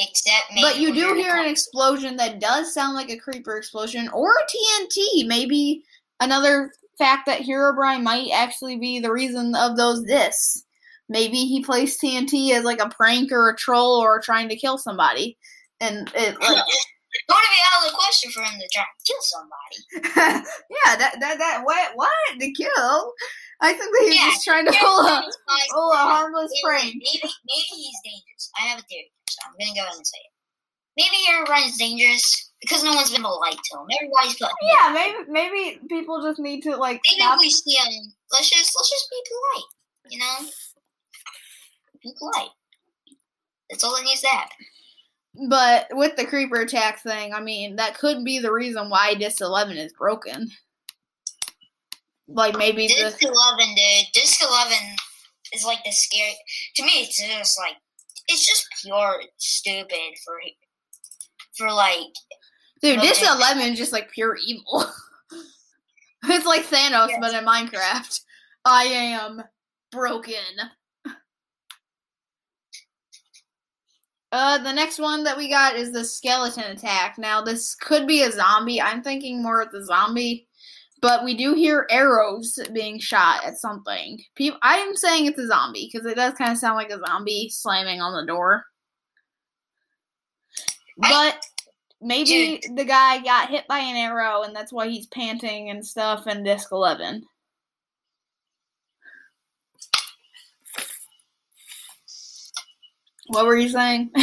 Except 0.00 0.46
maybe 0.54 0.62
But 0.62 0.78
you 0.78 0.94
do 0.94 1.14
hear 1.14 1.36
an 1.36 1.46
explosion 1.46 2.16
that 2.16 2.40
does 2.40 2.72
sound 2.72 2.94
like 2.94 3.10
a 3.10 3.18
creeper 3.18 3.58
explosion 3.58 4.08
or 4.08 4.30
a 4.30 4.82
TNT. 4.84 5.26
Maybe 5.26 5.84
another 6.20 6.72
fact 6.96 7.26
that 7.26 7.42
Herobrine 7.42 8.02
might 8.02 8.30
actually 8.32 8.78
be 8.78 8.98
the 9.00 9.12
reason 9.12 9.54
of 9.54 9.76
those 9.76 10.02
discs. 10.02 10.64
Maybe 11.10 11.38
he 11.38 11.62
placed 11.62 12.00
TNT 12.00 12.52
as 12.52 12.64
like 12.64 12.80
a 12.80 12.88
prank 12.88 13.30
or 13.30 13.50
a 13.50 13.56
troll 13.56 14.00
or 14.00 14.20
trying 14.20 14.48
to 14.48 14.56
kill 14.56 14.78
somebody. 14.78 15.36
And 15.80 16.08
it 16.14 16.40
like 16.40 16.64
Don't 17.28 17.28
be 17.28 17.60
out 17.74 17.84
of 17.84 17.90
the 17.90 17.96
question 17.96 18.30
for 18.30 18.42
him 18.42 18.58
to 18.58 18.68
try 18.72 18.84
and 18.84 19.04
kill 19.04 19.20
somebody. 19.20 20.46
Yeah, 20.70 20.96
that 20.96 21.16
that 21.20 21.38
that 21.38 21.60
what 21.64 21.90
what 21.94 22.40
to 22.40 22.52
kill? 22.52 23.12
I 23.62 23.72
think 23.74 23.90
that 23.92 24.04
he's 24.08 24.16
Yeah, 24.16 24.30
just 24.30 24.44
trying 24.44 24.66
to 24.66 24.72
pull 24.72 25.00
a 25.06 25.22
pull 25.72 25.92
a 25.92 25.96
harmless 25.96 26.52
prank. 26.64 26.94
Maybe, 26.94 27.20
maybe 27.22 27.72
he's 27.76 27.98
dangerous. 28.04 28.50
I 28.58 28.66
have 28.68 28.78
a 28.80 28.82
theory, 28.82 29.10
so 29.28 29.38
I'm 29.46 29.52
gonna 29.60 29.74
go 29.74 29.82
ahead 29.84 29.96
and 29.96 30.06
say 30.06 30.18
it. 30.18 30.32
Maybe 30.96 31.16
Herobrine 31.28 31.68
is 31.68 31.76
dangerous 31.76 32.50
because 32.60 32.82
no 32.84 32.92
one's 32.94 33.10
been 33.12 33.22
to 33.22 33.28
light 33.28 33.56
to 33.72 33.78
him. 33.78 33.86
Everybody's 34.00 34.36
putting. 34.36 34.54
Yeah, 34.62 34.92
maybe 34.92 35.18
maybe 35.30 35.80
people 35.88 36.22
just 36.22 36.38
need 36.40 36.62
to 36.62 36.76
like 36.76 37.00
Maybe 37.06 37.20
stop. 37.20 37.38
we 37.38 37.50
see 37.50 37.76
him, 37.76 38.12
let's 38.32 38.50
just 38.50 38.72
let's 38.76 38.90
just 38.90 39.10
be 39.10 39.22
polite. 39.28 39.68
You 40.10 40.18
know, 40.18 40.50
be 42.02 42.12
polite. 42.18 42.50
That's 43.70 43.84
all 43.84 43.94
that 43.96 44.04
needs 44.04 44.22
to 44.22 44.28
happen. 44.28 44.56
But 45.48 45.86
with 45.92 46.16
the 46.16 46.24
creeper 46.26 46.60
attack 46.60 47.02
thing, 47.02 47.32
I 47.32 47.40
mean 47.40 47.76
that 47.76 47.96
could 47.98 48.24
be 48.24 48.38
the 48.40 48.52
reason 48.52 48.90
why 48.90 49.14
Disc 49.14 49.40
Eleven 49.40 49.76
is 49.76 49.92
broken. 49.92 50.50
Like 52.32 52.56
maybe 52.56 52.86
the 52.86 52.94
Disc 52.94 53.22
Eleven, 53.22 53.74
dude. 53.74 54.06
Disc 54.12 54.40
Eleven 54.42 54.78
is 55.52 55.64
like 55.64 55.78
the 55.84 55.90
scary. 55.92 56.36
To 56.76 56.82
me, 56.84 56.90
it's 57.02 57.18
just 57.20 57.58
like 57.58 57.76
it's 58.28 58.46
just 58.46 58.66
pure 58.82 59.20
stupid 59.38 60.14
for 60.24 60.38
for 61.56 61.72
like 61.72 62.06
dude, 62.82 63.00
Disc. 63.00 63.22
Eleven 63.22 63.72
is 63.72 63.78
just 63.78 63.92
like 63.92 64.10
pure 64.12 64.36
evil. 64.46 64.84
it's 66.24 66.46
like 66.46 66.62
Thanos, 66.62 67.08
Yes. 67.08 67.18
but 67.20 67.34
in 67.34 67.44
Minecraft. 67.44 68.20
I 68.64 68.84
am 68.84 69.42
broken. 69.90 70.34
Uh, 74.32 74.58
the 74.58 74.72
next 74.72 74.98
one 75.00 75.24
that 75.24 75.36
we 75.36 75.48
got 75.48 75.74
is 75.74 75.90
the 75.92 76.04
skeleton 76.04 76.62
attack. 76.64 77.18
Now, 77.18 77.42
this 77.42 77.74
could 77.74 78.06
be 78.06 78.22
a 78.22 78.30
zombie. 78.30 78.80
I'm 78.80 79.02
thinking 79.02 79.42
more 79.42 79.60
of 79.60 79.72
the 79.72 79.84
zombie, 79.84 80.46
but 81.00 81.24
we 81.24 81.34
do 81.34 81.54
hear 81.54 81.86
arrows 81.90 82.58
being 82.72 82.98
shot 82.98 83.44
at 83.44 83.58
something. 83.58 84.22
People, 84.34 84.58
I'm 84.62 84.96
saying 84.96 85.26
it's 85.26 85.38
a 85.38 85.46
zombie 85.46 85.90
because 85.90 86.06
it 86.06 86.16
does 86.16 86.34
kind 86.34 86.52
of 86.52 86.58
sound 86.58 86.76
like 86.76 86.90
a 86.90 87.00
zombie 87.06 87.48
slamming 87.50 88.00
on 88.00 88.14
the 88.14 88.26
door. 88.26 88.64
But 90.98 91.42
maybe 92.00 92.62
the 92.74 92.84
guy 92.84 93.22
got 93.22 93.48
hit 93.48 93.66
by 93.68 93.78
an 93.78 93.96
arrow 93.96 94.42
and 94.42 94.54
that's 94.54 94.72
why 94.72 94.88
he's 94.88 95.06
panting 95.06 95.70
and 95.70 95.84
stuff 95.84 96.26
in 96.26 96.42
Disc 96.42 96.70
11. 96.72 97.24
What 103.28 103.46
were 103.46 103.56
you 103.56 103.68
saying? 103.68 104.10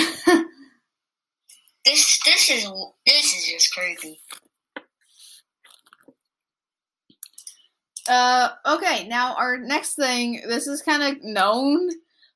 this. 1.86 2.20
This 2.26 2.50
is 2.50 2.70
this 3.06 3.34
is 3.34 3.46
just 3.50 3.74
creepy. 3.74 4.20
Uh, 8.08 8.50
okay, 8.66 9.08
now 9.08 9.36
our 9.36 9.58
next 9.58 9.96
thing, 9.96 10.42
this 10.48 10.68
is 10.68 10.82
kind 10.82 11.04
of 11.04 11.24
known, 11.24 11.90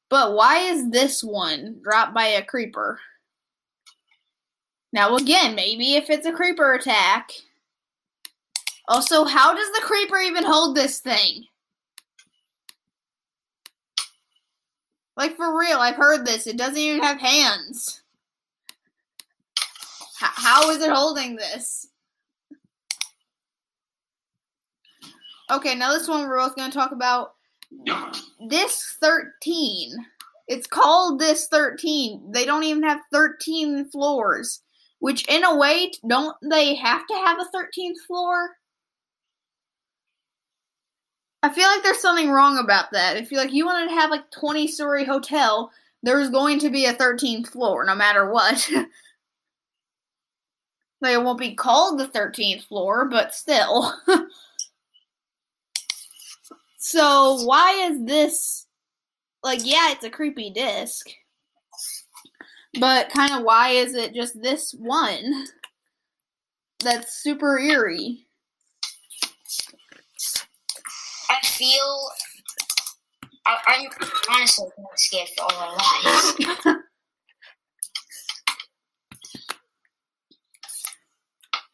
but 0.09 0.33
why 0.33 0.57
is 0.57 0.89
this 0.89 1.23
one 1.23 1.79
dropped 1.81 2.13
by 2.13 2.25
a 2.25 2.43
creeper? 2.43 2.99
Now, 4.93 5.15
again, 5.15 5.55
maybe 5.55 5.93
if 5.95 6.09
it's 6.09 6.25
a 6.25 6.33
creeper 6.33 6.73
attack. 6.73 7.31
Also, 8.87 9.23
how 9.23 9.53
does 9.53 9.71
the 9.71 9.81
creeper 9.81 10.17
even 10.17 10.43
hold 10.43 10.75
this 10.75 10.99
thing? 10.99 11.45
Like, 15.15 15.37
for 15.37 15.57
real, 15.57 15.77
I've 15.77 15.95
heard 15.95 16.25
this. 16.25 16.47
It 16.47 16.57
doesn't 16.57 16.77
even 16.77 17.01
have 17.01 17.19
hands. 17.19 18.01
H- 20.21 20.29
how 20.35 20.69
is 20.71 20.81
it 20.81 20.91
holding 20.91 21.35
this? 21.37 21.87
Okay, 25.51 25.75
now 25.75 25.91
this 25.91 26.07
one 26.07 26.27
we're 26.27 26.37
both 26.37 26.55
going 26.55 26.71
to 26.71 26.77
talk 26.77 26.93
about. 26.93 27.33
This 28.47 28.95
13. 29.01 29.91
It's 30.47 30.67
called 30.67 31.19
this 31.19 31.47
13. 31.47 32.31
They 32.31 32.45
don't 32.45 32.63
even 32.63 32.83
have 32.83 33.01
13 33.11 33.89
floors. 33.89 34.61
Which, 34.99 35.27
in 35.27 35.43
a 35.43 35.55
way, 35.55 35.91
don't 36.07 36.37
they 36.43 36.75
have 36.75 37.05
to 37.07 37.13
have 37.15 37.39
a 37.39 37.57
13th 37.57 37.97
floor? 38.07 38.51
I 41.43 41.49
feel 41.49 41.67
like 41.67 41.83
there's 41.83 41.99
something 41.99 42.29
wrong 42.29 42.59
about 42.59 42.91
that. 42.91 43.17
If 43.17 43.31
you 43.31 43.37
like, 43.37 43.51
you 43.51 43.65
wanted 43.65 43.89
to 43.89 43.95
have 43.95 44.11
like 44.11 44.29
20 44.31 44.67
story 44.67 45.03
hotel, 45.03 45.71
there's 46.03 46.29
going 46.29 46.59
to 46.59 46.69
be 46.69 46.85
a 46.85 46.93
13th 46.93 47.47
floor, 47.47 47.83
no 47.83 47.95
matter 47.95 48.31
what. 48.31 48.69
like, 51.01 51.15
it 51.15 51.23
won't 51.23 51.39
be 51.39 51.55
called 51.55 51.99
the 51.99 52.07
13th 52.07 52.65
floor, 52.65 53.09
but 53.09 53.33
still. 53.33 53.91
So 56.83 57.43
why 57.43 57.73
is 57.91 58.03
this 58.05 58.65
like 59.43 59.61
yeah, 59.63 59.91
it's 59.91 60.03
a 60.03 60.09
creepy 60.09 60.49
disc. 60.49 61.07
But 62.79 63.09
kind 63.09 63.33
of 63.33 63.43
why 63.43 63.69
is 63.69 63.93
it 63.93 64.15
just 64.15 64.41
this 64.41 64.73
one 64.73 65.45
that's 66.83 67.21
super 67.21 67.59
eerie? 67.59 68.25
I 71.29 71.45
feel. 71.45 72.09
I, 73.45 73.57
I'm 73.67 73.89
honestly 74.35 74.67
scared 74.95 75.29
for 75.37 75.43
all 75.43 75.53
our 75.53 75.75
lives. 75.75 76.77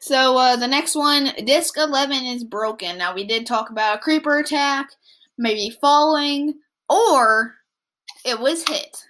So 0.07 0.37
uh, 0.37 0.55
the 0.55 0.69
next 0.69 0.95
one, 0.95 1.33
disc 1.43 1.75
11 1.75 2.23
is 2.27 2.45
broken. 2.45 2.97
Now 2.97 3.13
we 3.13 3.25
did 3.25 3.45
talk 3.45 3.69
about 3.69 3.97
a 3.97 3.99
creeper 3.99 4.39
attack, 4.39 4.87
maybe 5.37 5.75
falling, 5.81 6.53
or 6.87 7.55
it 8.23 8.39
was 8.39 8.65
hit. 8.65 9.03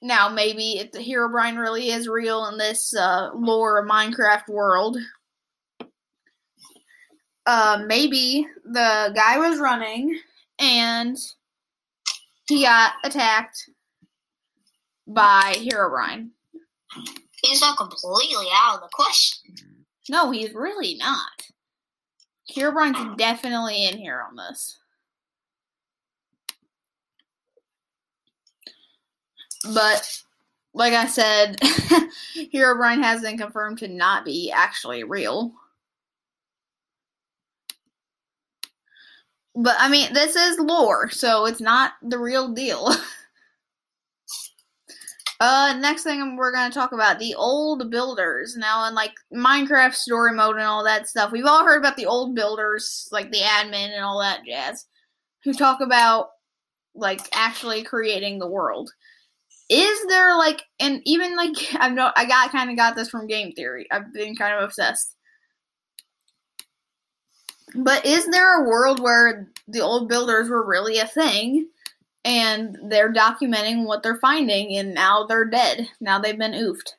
Now 0.00 0.28
maybe 0.28 0.78
if 0.78 0.92
the 0.92 1.00
Herobrine 1.00 1.58
really 1.58 1.88
is 1.90 2.06
real 2.06 2.46
in 2.46 2.58
this 2.58 2.94
uh, 2.94 3.30
lore 3.34 3.84
Minecraft 3.88 4.46
world, 4.46 4.98
uh, 7.44 7.82
maybe 7.84 8.46
the 8.64 9.12
guy 9.16 9.38
was 9.38 9.58
running 9.58 10.16
and 10.60 11.16
he 12.46 12.62
got 12.62 12.92
attacked 13.02 13.68
by 15.08 15.54
Herobrine. 15.56 16.28
He's 17.42 17.60
not 17.60 17.76
completely 17.76 18.46
out 18.54 18.76
of 18.76 18.82
the 18.82 18.90
question. 18.92 19.77
No, 20.08 20.30
he's 20.30 20.54
really 20.54 20.94
not. 20.94 21.48
Herobrine's 22.54 23.16
definitely 23.18 23.84
in 23.86 23.98
here 23.98 24.24
on 24.26 24.36
this. 24.36 24.78
But, 29.74 30.22
like 30.72 30.94
I 30.94 31.06
said, 31.06 31.56
Herobrine 32.54 33.02
has 33.02 33.20
been 33.20 33.36
confirmed 33.36 33.78
to 33.78 33.88
not 33.88 34.24
be 34.24 34.50
actually 34.50 35.04
real. 35.04 35.52
But, 39.54 39.76
I 39.78 39.88
mean, 39.88 40.12
this 40.14 40.36
is 40.36 40.58
lore, 40.58 41.10
so 41.10 41.44
it's 41.44 41.60
not 41.60 41.94
the 42.02 42.18
real 42.18 42.48
deal. 42.48 42.94
Uh, 45.40 45.72
next 45.78 46.02
thing 46.02 46.36
we're 46.36 46.52
gonna 46.52 46.72
talk 46.72 46.92
about 46.92 47.18
the 47.18 47.34
old 47.36 47.90
builders. 47.90 48.56
Now, 48.56 48.88
in 48.88 48.94
like 48.94 49.14
Minecraft 49.32 49.94
story 49.94 50.32
mode 50.32 50.56
and 50.56 50.64
all 50.64 50.82
that 50.84 51.08
stuff, 51.08 51.30
we've 51.30 51.46
all 51.46 51.64
heard 51.64 51.78
about 51.78 51.96
the 51.96 52.06
old 52.06 52.34
builders, 52.34 53.08
like 53.12 53.30
the 53.30 53.38
admin 53.38 53.94
and 53.94 54.04
all 54.04 54.18
that 54.20 54.44
jazz, 54.44 54.86
who 55.44 55.52
talk 55.52 55.80
about 55.80 56.30
like 56.94 57.20
actually 57.32 57.84
creating 57.84 58.38
the 58.38 58.48
world. 58.48 58.90
Is 59.68 60.06
there 60.08 60.36
like, 60.36 60.62
and 60.80 61.02
even 61.04 61.36
like 61.36 61.54
I've 61.78 61.92
no, 61.92 62.10
I 62.16 62.24
got 62.26 62.50
kind 62.50 62.70
of 62.70 62.76
got 62.76 62.96
this 62.96 63.10
from 63.10 63.28
game 63.28 63.52
theory. 63.52 63.86
I've 63.92 64.12
been 64.12 64.34
kind 64.34 64.56
of 64.56 64.64
obsessed. 64.64 65.14
But 67.76 68.04
is 68.06 68.26
there 68.26 68.60
a 68.60 68.68
world 68.68 68.98
where 69.00 69.48
the 69.68 69.80
old 69.80 70.08
builders 70.08 70.48
were 70.48 70.66
really 70.66 70.98
a 70.98 71.06
thing? 71.06 71.68
And 72.28 72.76
they're 72.90 73.10
documenting 73.10 73.86
what 73.86 74.02
they're 74.02 74.18
finding, 74.18 74.76
and 74.76 74.92
now 74.92 75.24
they're 75.24 75.46
dead. 75.46 75.88
Now 75.98 76.18
they've 76.18 76.36
been 76.36 76.52
oofed. 76.52 76.92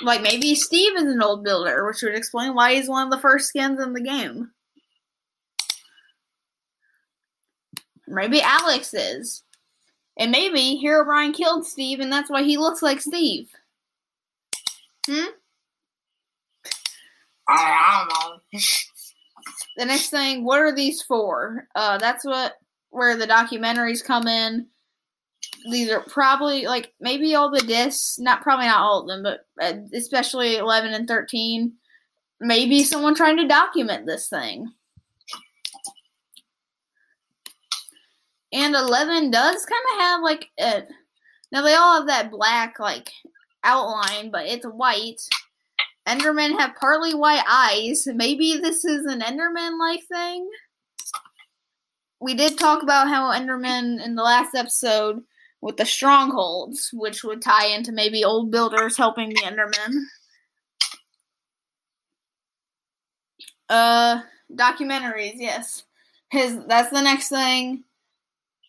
Like 0.00 0.22
maybe 0.22 0.54
Steve 0.54 0.96
is 0.96 1.02
an 1.02 1.20
old 1.20 1.42
builder, 1.42 1.84
which 1.84 2.02
would 2.02 2.14
explain 2.14 2.54
why 2.54 2.74
he's 2.74 2.88
one 2.88 3.04
of 3.04 3.10
the 3.10 3.18
first 3.18 3.48
skins 3.48 3.80
in 3.80 3.94
the 3.94 4.00
game. 4.00 4.52
Maybe 8.06 8.40
Alex 8.40 8.94
is. 8.94 9.42
And 10.16 10.30
maybe 10.30 10.80
Herobrine 10.80 11.34
killed 11.34 11.66
Steve, 11.66 11.98
and 11.98 12.12
that's 12.12 12.30
why 12.30 12.44
he 12.44 12.58
looks 12.58 12.80
like 12.80 13.00
Steve. 13.00 13.50
Hmm? 15.08 15.32
I, 17.48 17.56
I 17.58 18.06
don't 18.08 18.52
know. 18.52 18.60
the 19.78 19.84
next 19.86 20.10
thing, 20.10 20.44
what 20.44 20.60
are 20.60 20.72
these 20.72 21.02
for? 21.02 21.66
Uh, 21.74 21.98
that's 21.98 22.24
what 22.24 22.52
where 22.94 23.16
the 23.16 23.26
documentaries 23.26 24.04
come 24.04 24.28
in. 24.28 24.68
These 25.70 25.90
are 25.90 26.00
probably 26.00 26.66
like 26.66 26.92
maybe 27.00 27.34
all 27.34 27.50
the 27.50 27.60
discs, 27.60 28.18
not 28.18 28.42
probably 28.42 28.66
not 28.66 28.80
all 28.80 29.02
of 29.02 29.08
them, 29.08 29.22
but 29.22 29.40
uh, 29.60 29.80
especially 29.94 30.56
eleven 30.56 30.94
and 30.94 31.08
thirteen. 31.08 31.74
Maybe 32.40 32.82
someone 32.82 33.14
trying 33.14 33.36
to 33.38 33.48
document 33.48 34.06
this 34.06 34.28
thing. 34.28 34.72
And 38.52 38.74
eleven 38.74 39.30
does 39.30 39.66
kind 39.66 39.84
of 39.92 40.00
have 40.00 40.20
like 40.22 40.48
a. 40.58 40.82
Now 41.52 41.62
they 41.62 41.74
all 41.74 41.98
have 41.98 42.06
that 42.06 42.30
black 42.30 42.78
like 42.78 43.10
outline, 43.62 44.30
but 44.30 44.46
it's 44.46 44.66
white. 44.66 45.20
Endermen 46.06 46.58
have 46.58 46.76
partly 46.78 47.14
white 47.14 47.44
eyes. 47.48 48.06
Maybe 48.06 48.58
this 48.60 48.84
is 48.84 49.06
an 49.06 49.20
Enderman 49.20 49.78
like 49.78 50.02
thing. 50.04 50.48
We 52.24 52.32
did 52.32 52.56
talk 52.56 52.82
about 52.82 53.08
how 53.08 53.32
Endermen 53.32 54.02
in 54.02 54.14
the 54.14 54.22
last 54.22 54.54
episode 54.54 55.22
with 55.60 55.76
the 55.76 55.84
strongholds, 55.84 56.88
which 56.94 57.22
would 57.22 57.42
tie 57.42 57.66
into 57.66 57.92
maybe 57.92 58.24
old 58.24 58.50
builders 58.50 58.96
helping 58.96 59.28
the 59.28 59.42
Endermen. 59.42 60.04
Uh, 63.68 64.22
documentaries, 64.50 65.34
yes. 65.36 65.82
His 66.30 66.58
that's 66.66 66.88
the 66.88 67.02
next 67.02 67.28
thing. 67.28 67.84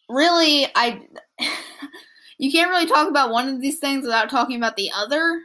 Really, 0.10 0.68
I 0.76 1.08
you 2.38 2.52
can't 2.52 2.70
really 2.70 2.88
talk 2.88 3.08
about 3.08 3.32
one 3.32 3.48
of 3.48 3.62
these 3.62 3.80
things 3.80 4.04
without 4.04 4.30
talking 4.30 4.58
about 4.58 4.76
the 4.76 4.92
other. 4.94 5.40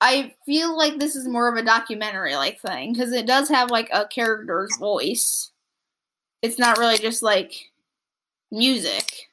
I 0.00 0.32
feel 0.46 0.78
like 0.78 0.98
this 0.98 1.14
is 1.14 1.28
more 1.28 1.52
of 1.52 1.58
a 1.58 1.62
documentary 1.62 2.36
like 2.36 2.58
thing 2.58 2.94
because 2.94 3.12
it 3.12 3.26
does 3.26 3.50
have 3.50 3.70
like 3.70 3.90
a 3.92 4.08
character's 4.08 4.74
voice. 4.78 5.51
It's 6.42 6.58
not 6.58 6.78
really 6.78 6.98
just 6.98 7.22
like 7.22 7.52
music. 8.50 9.28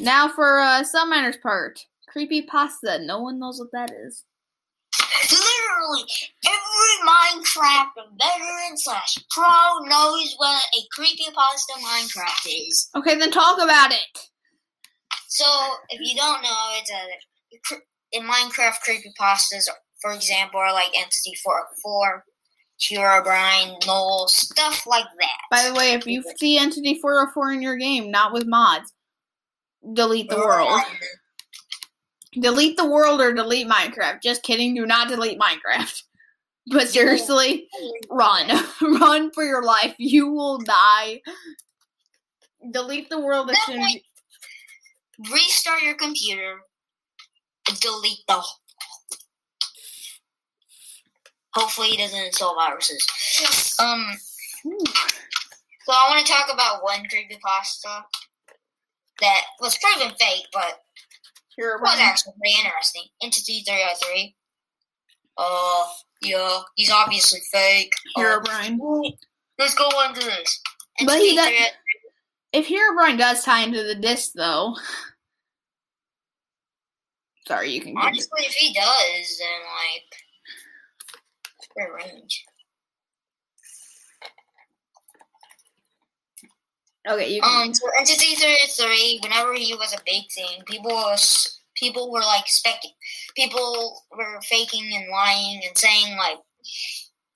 Now 0.00 0.28
for 0.28 0.60
uh, 0.60 0.82
Subminer's 0.82 1.36
part. 1.36 1.84
Creepypasta. 2.14 3.04
No 3.04 3.20
one 3.20 3.38
knows 3.38 3.58
what 3.58 3.72
that 3.72 3.90
is. 3.90 4.24
Literally, 5.30 6.04
every 6.46 6.94
Minecraft 7.08 7.90
veteran 8.20 8.76
slash 8.76 9.18
pro 9.30 9.88
knows 9.88 10.34
what 10.36 10.62
a 10.76 11.00
creepypasta 11.00 11.82
Minecraft 11.82 12.68
is. 12.68 12.88
Okay, 12.96 13.16
then 13.18 13.30
talk 13.30 13.60
about 13.60 13.92
it. 13.92 14.18
So, 15.28 15.44
if 15.90 16.00
you 16.00 16.16
don't 16.16 16.42
know, 16.42 16.72
it's 16.74 16.90
a 17.72 17.76
in 18.12 18.22
Minecraft 18.22 18.76
creepypastas, 18.88 19.68
for 20.00 20.12
example, 20.12 20.60
are 20.60 20.72
like 20.72 20.92
Entity 20.96 21.34
404, 21.42 22.24
Herobrine, 22.90 23.84
Null, 23.86 24.26
stuff 24.28 24.86
like 24.86 25.06
that. 25.20 25.38
By 25.50 25.68
the 25.68 25.74
way, 25.74 25.92
if 25.92 26.06
you 26.06 26.22
see 26.38 26.58
Entity 26.58 26.98
404 27.00 27.52
in 27.52 27.62
your 27.62 27.76
game, 27.76 28.10
not 28.10 28.32
with 28.32 28.46
mods, 28.46 28.92
delete 29.92 30.28
the 30.28 30.36
world. 30.36 30.80
Delete 32.40 32.76
the 32.76 32.90
world 32.90 33.20
or 33.20 33.32
delete 33.32 33.68
Minecraft. 33.68 34.20
Just 34.20 34.42
kidding, 34.42 34.74
do 34.74 34.86
not 34.86 35.06
delete 35.06 35.38
Minecraft. 35.38 36.02
But 36.66 36.88
seriously, 36.88 37.68
run. 38.10 38.50
run 38.82 39.30
for 39.32 39.44
your 39.44 39.62
life. 39.62 39.94
You 39.98 40.30
will 40.30 40.58
die. 40.58 41.20
Delete 42.72 43.10
the 43.10 43.20
world 43.20 43.50
as 43.50 43.58
soon 43.66 43.82
as 43.82 43.96
Restart 45.30 45.82
your 45.82 45.94
computer. 45.94 46.60
Delete 47.80 48.26
the. 48.26 48.42
Hopefully, 51.54 51.88
he 51.88 51.96
doesn't 51.96 52.18
install 52.18 52.54
viruses. 52.56 53.06
Um. 53.78 54.16
So 54.64 55.92
I 55.92 56.08
want 56.10 56.24
to 56.26 56.32
talk 56.32 56.48
about 56.52 56.82
one 56.82 57.00
creepypasta 57.00 58.02
that 59.20 59.40
was 59.60 59.76
proven 59.78 60.14
fake, 60.18 60.46
but 60.52 60.80
Here, 61.56 61.78
was 61.82 61.98
actually 62.00 62.32
pretty 62.40 62.56
interesting. 62.64 63.02
Entity 63.22 63.62
303. 63.66 64.34
Uh, 65.36 65.84
yeah, 66.22 66.60
he's 66.76 66.90
obviously 66.90 67.40
fake. 67.52 67.92
Hero 68.16 68.36
Uh, 68.38 68.40
Brian. 68.40 68.78
let's 69.58 69.74
go 69.74 69.88
into 70.08 70.24
this. 70.24 70.60
But 71.04 71.18
he 71.20 71.30
Entity 71.30 71.34
does- 71.36 71.48
303 71.48 71.70
If 72.54 72.66
Herobrine 72.68 73.18
does 73.18 73.44
tie 73.44 73.62
into 73.64 73.82
the 73.82 73.94
disc, 73.96 74.32
though. 74.34 74.74
Sorry, 77.46 77.70
you 77.72 77.82
can 77.82 77.94
Honestly, 77.98 78.44
if 78.46 78.54
he 78.54 78.72
does, 78.72 79.38
then 79.38 79.60
like, 79.60 80.16
it's 81.76 82.06
range. 82.06 82.44
Okay, 87.06 87.34
you 87.34 87.42
can. 87.42 87.68
Um, 87.68 87.74
so 87.74 87.86
Entity 87.98 88.34
33, 88.34 89.20
whenever 89.22 89.52
he 89.54 89.74
was 89.74 89.92
a 89.92 90.02
big 90.06 90.30
thing, 90.34 90.62
people 90.66 90.90
was 90.90 91.60
people 91.74 92.10
were 92.10 92.20
like 92.20 92.42
expecting, 92.42 92.92
people 93.36 94.00
were 94.16 94.40
faking 94.42 94.90
and 94.94 95.10
lying 95.10 95.60
and 95.66 95.76
saying 95.76 96.16
like, 96.16 96.38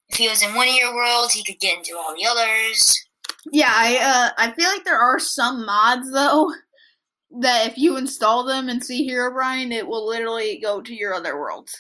if 0.09 0.16
he 0.16 0.29
was 0.29 0.42
in 0.42 0.55
one 0.55 0.68
of 0.68 0.74
your 0.74 0.94
worlds, 0.94 1.35
he 1.35 1.44
could 1.44 1.61
get 1.61 1.79
into 1.79 1.96
all 1.96 2.14
the 2.14 2.27
others. 2.27 2.94
Yeah, 3.53 3.70
I 3.70 3.96
uh, 3.96 4.31
I 4.38 4.53
feel 4.53 4.70
like 4.70 4.85
there 4.85 4.98
are 4.98 5.18
some 5.18 5.66
mods 5.66 6.11
though 6.11 6.51
that 7.40 7.66
if 7.66 7.77
you 7.77 7.98
install 7.98 8.44
them 8.44 8.70
and 8.70 8.83
see 8.83 9.09
Herobrine, 9.09 9.70
it 9.70 9.87
will 9.87 10.07
literally 10.07 10.59
go 10.62 10.81
to 10.81 10.94
your 10.94 11.14
other 11.14 11.38
worlds. 11.38 11.74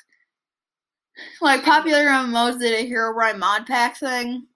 Like 1.40 1.62
PopularMMOs 1.62 2.58
did 2.58 2.74
a 2.84 2.90
Herobrine 2.90 3.38
mod 3.38 3.66
pack 3.66 3.96
thing, 3.96 4.46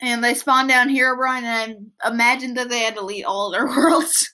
and 0.00 0.22
they 0.22 0.34
spawned 0.34 0.68
down 0.68 0.88
Herobrine, 0.88 1.42
and 1.42 1.90
I 2.02 2.10
imagined 2.10 2.56
that 2.56 2.68
they 2.68 2.80
had 2.80 2.94
to 2.94 3.00
delete 3.00 3.24
all 3.24 3.50
their 3.50 3.66
worlds. 3.76 4.30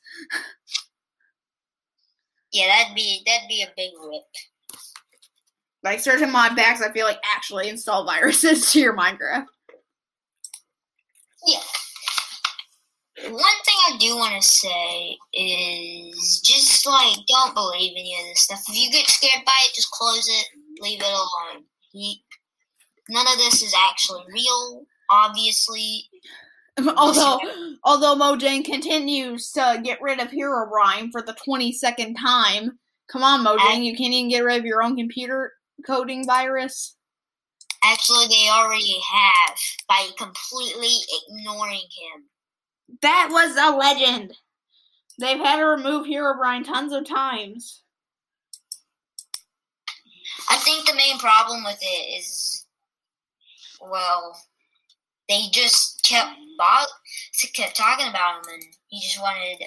Yeah, 2.53 2.67
that'd 2.67 2.95
be 2.97 3.23
that'd 3.27 3.49
be 3.49 3.63
a 3.63 3.73
big 3.77 3.93
rip. 4.05 4.23
like 5.85 6.01
certain 6.01 6.33
mod 6.33 6.57
packs, 6.57 6.83
I 6.83 6.91
feel 6.93 7.07
like 7.07 7.21
actually 7.25 7.69
install 7.69 8.05
viruses 8.05 8.71
to 8.73 8.81
your 8.81 8.97
Minecraft. 8.97 9.47
Yeah. 11.47 11.61
One 13.23 13.35
thing 13.35 13.75
I 13.89 13.97
do 13.99 14.17
want 14.17 14.41
to 14.43 14.49
say 14.49 15.17
is 15.35 16.41
just 16.41 16.87
like 16.87 17.19
don't 17.29 17.55
believe 17.55 17.93
any 17.93 18.17
of 18.19 18.27
this 18.29 18.45
stuff. 18.45 18.63
If 18.69 18.77
you 18.77 18.91
get 18.91 19.07
scared 19.09 19.45
by 19.45 19.53
it, 19.67 19.75
just 19.75 19.91
close 19.91 20.27
it, 20.27 20.47
leave 20.81 21.01
it 21.01 21.07
alone. 21.07 21.65
He, 21.93 22.23
none 23.09 23.27
of 23.27 23.39
this 23.39 23.63
is 23.63 23.75
actually 23.79 24.25
real. 24.33 24.85
Obviously, 25.11 26.05
although 26.97 27.41
although 27.85 28.15
Mojang 28.17 28.65
continues 28.65 29.51
to 29.53 29.81
get 29.83 30.01
rid 30.01 30.21
of 30.21 30.29
Herobrine 30.29 31.11
for 31.13 31.23
the 31.23 31.37
twenty 31.45 31.73
second 31.73 32.15
time. 32.15 32.79
Come 33.09 33.25
on, 33.25 33.45
Mojang, 33.45 33.85
you 33.85 33.97
can't 33.97 34.15
even 34.15 34.31
get 34.31 34.45
rid 34.45 34.61
of 34.61 34.65
your 34.65 34.85
own 34.85 34.97
computer 34.97 35.53
coding 35.85 36.25
virus. 36.25 36.95
actually, 37.83 38.27
they 38.29 38.49
already 38.51 39.01
have 39.13 39.57
by 39.89 40.07
completely 40.17 40.95
ignoring 41.29 41.81
him. 41.81 42.25
That 43.03 43.29
was 43.33 43.57
a 43.57 43.77
legend. 43.77 44.37
They've 45.19 45.39
had 45.39 45.57
to 45.57 45.65
remove 45.65 46.07
Herobrine 46.07 46.65
tons 46.65 46.93
of 46.93 47.05
times. 47.05 47.83
I 50.49 50.57
think 50.57 50.87
the 50.87 50.95
main 50.95 51.19
problem 51.19 51.65
with 51.65 51.79
it 51.83 52.19
is, 52.21 52.67
well, 53.81 54.37
they 55.29 55.47
just 55.53 56.03
kept 56.03 56.31
bo- 56.59 57.49
kept 57.55 57.77
talking 57.77 58.09
about 58.09 58.39
him, 58.39 58.55
and 58.55 58.63
he 58.89 59.01
just 59.01 59.21
wanted 59.21 59.65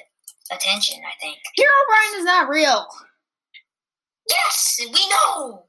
attention. 0.52 1.00
I 1.06 1.20
think. 1.20 1.38
Herobrine 1.58 2.20
is 2.20 2.26
not 2.26 2.50
real. 2.50 2.86
Yes, 4.30 4.80
we 4.82 5.10
know. 5.10 5.66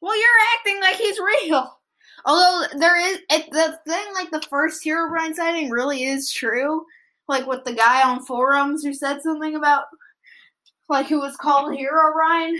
Well, 0.00 0.18
you're 0.18 0.28
acting 0.56 0.80
like 0.80 0.96
he's 0.96 1.18
real. 1.18 1.78
Although 2.24 2.66
there 2.78 2.98
is 2.98 3.20
it, 3.30 3.50
the 3.50 3.78
thing, 3.86 4.04
like 4.14 4.30
the 4.30 4.46
first 4.48 4.84
Herobrine 4.84 5.34
sighting 5.34 5.70
really 5.70 6.04
is 6.04 6.32
true. 6.32 6.84
Like 7.26 7.46
with 7.46 7.64
the 7.64 7.74
guy 7.74 8.08
on 8.08 8.24
forums 8.24 8.82
who 8.82 8.92
said 8.92 9.20
something 9.22 9.54
about, 9.54 9.84
like 10.88 11.06
who 11.06 11.20
was 11.20 11.36
called 11.36 11.76
Herobrine, 11.76 12.56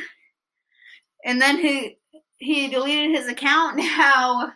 and 1.28 1.40
then 1.40 1.58
he 1.58 1.98
he 2.38 2.68
deleted 2.68 3.12
his 3.16 3.28
account. 3.28 3.76
Now, 3.98 4.52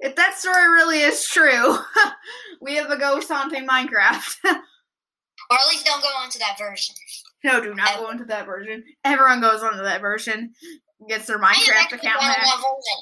if 0.00 0.16
that 0.16 0.36
story 0.38 0.68
really 0.68 1.00
is 1.00 1.26
true, 1.28 1.76
we 2.60 2.74
have 2.76 2.90
a 2.90 2.98
ghost 2.98 3.28
haunting 3.30 3.68
Minecraft. 3.68 4.34
Or 5.50 5.58
at 5.58 5.68
least 5.68 5.84
don't 5.84 6.00
go 6.00 6.08
onto 6.08 6.38
that 6.38 6.56
version. 6.58 6.94
no, 7.44 7.60
do 7.60 7.74
not 7.74 7.98
go 7.98 8.08
into 8.10 8.24
that 8.24 8.46
version. 8.46 8.82
Everyone 9.04 9.42
goes 9.42 9.62
onto 9.62 9.82
that 9.82 10.00
version, 10.00 10.54
gets 11.06 11.26
their 11.26 11.38
Minecraft 11.38 11.92
account 11.92 12.22
hacked. 12.22 12.48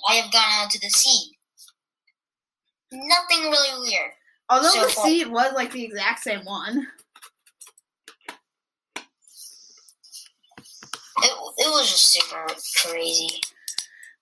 I 0.08 0.14
have 0.14 0.32
gone 0.32 0.42
onto 0.64 0.80
the 0.80 0.90
sea. 0.90 1.30
Nothing 2.90 3.42
really 3.48 3.88
weird. 3.88 4.10
Although 4.50 4.70
So 4.70 4.82
the 4.82 4.88
far. 4.88 5.04
seed 5.06 5.28
was 5.28 5.52
like 5.54 5.70
the 5.70 5.84
exact 5.84 6.24
same 6.24 6.44
one. 6.44 6.88
It, 11.62 11.70
was 11.70 11.90
just 11.90 12.12
super 12.12 12.46
crazy. 12.76 13.40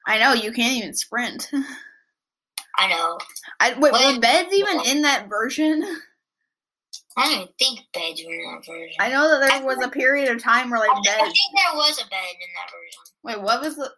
I 0.06 0.18
know 0.18 0.32
you 0.34 0.52
can't 0.52 0.76
even 0.78 0.94
sprint. 0.94 1.50
I 2.78 2.88
know. 2.88 3.18
I 3.60 3.78
wait, 3.78 3.92
Well, 3.92 4.14
were 4.14 4.20
beds 4.20 4.52
even 4.54 4.80
in 4.86 5.02
that 5.02 5.28
version? 5.28 5.82
I 7.16 7.24
don't 7.24 7.34
even 7.42 7.48
think 7.58 7.80
beds 7.92 8.22
were 8.26 8.32
in 8.32 8.52
that 8.54 8.64
version. 8.66 8.94
I 9.00 9.10
know 9.10 9.28
that 9.28 9.40
there 9.48 9.64
was 9.64 9.82
a 9.84 9.88
period 9.88 10.34
of 10.34 10.42
time 10.42 10.70
where 10.70 10.80
like 10.80 10.90
think- 10.92 11.08
I 11.08 11.22
beds. 11.24 11.32
think 11.32 11.56
there 11.56 11.74
was 11.76 11.98
a 11.98 12.08
bed 12.08 12.34
in 12.34 12.48
that 12.54 12.70
version. 12.70 13.02
Wait, 13.22 13.40
what 13.42 13.60
was 13.60 13.76
the 13.76 13.90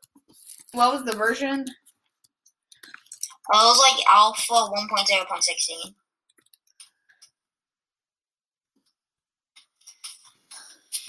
what 0.73 0.93
was 0.93 1.05
the 1.05 1.17
version? 1.17 1.65
Oh, 3.53 3.61
it 3.61 3.77
was 3.77 3.83
like 3.97 4.07
Alpha 4.11 4.71
1.0.16. 4.73 5.95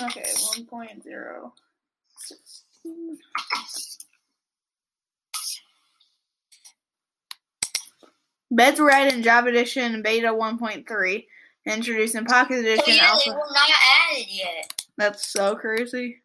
Okay, 0.01 0.23
1.0. 0.23 1.51
Beds 8.51 8.79
Red 8.79 9.13
and 9.13 9.23
Java 9.23 9.49
Edition 9.49 10.01
Beta 10.01 10.27
1.3. 10.27 11.25
Introducing 11.65 12.25
Pocket 12.25 12.59
Edition 12.59 12.83
Oh, 12.87 12.91
yeah, 12.91 13.03
Alpha. 13.05 13.21
they 13.25 13.31
were 13.31 13.37
not 13.37 13.69
added 14.11 14.25
yet. 14.29 14.83
That's 14.97 15.27
so 15.27 15.55
crazy. 15.55 16.21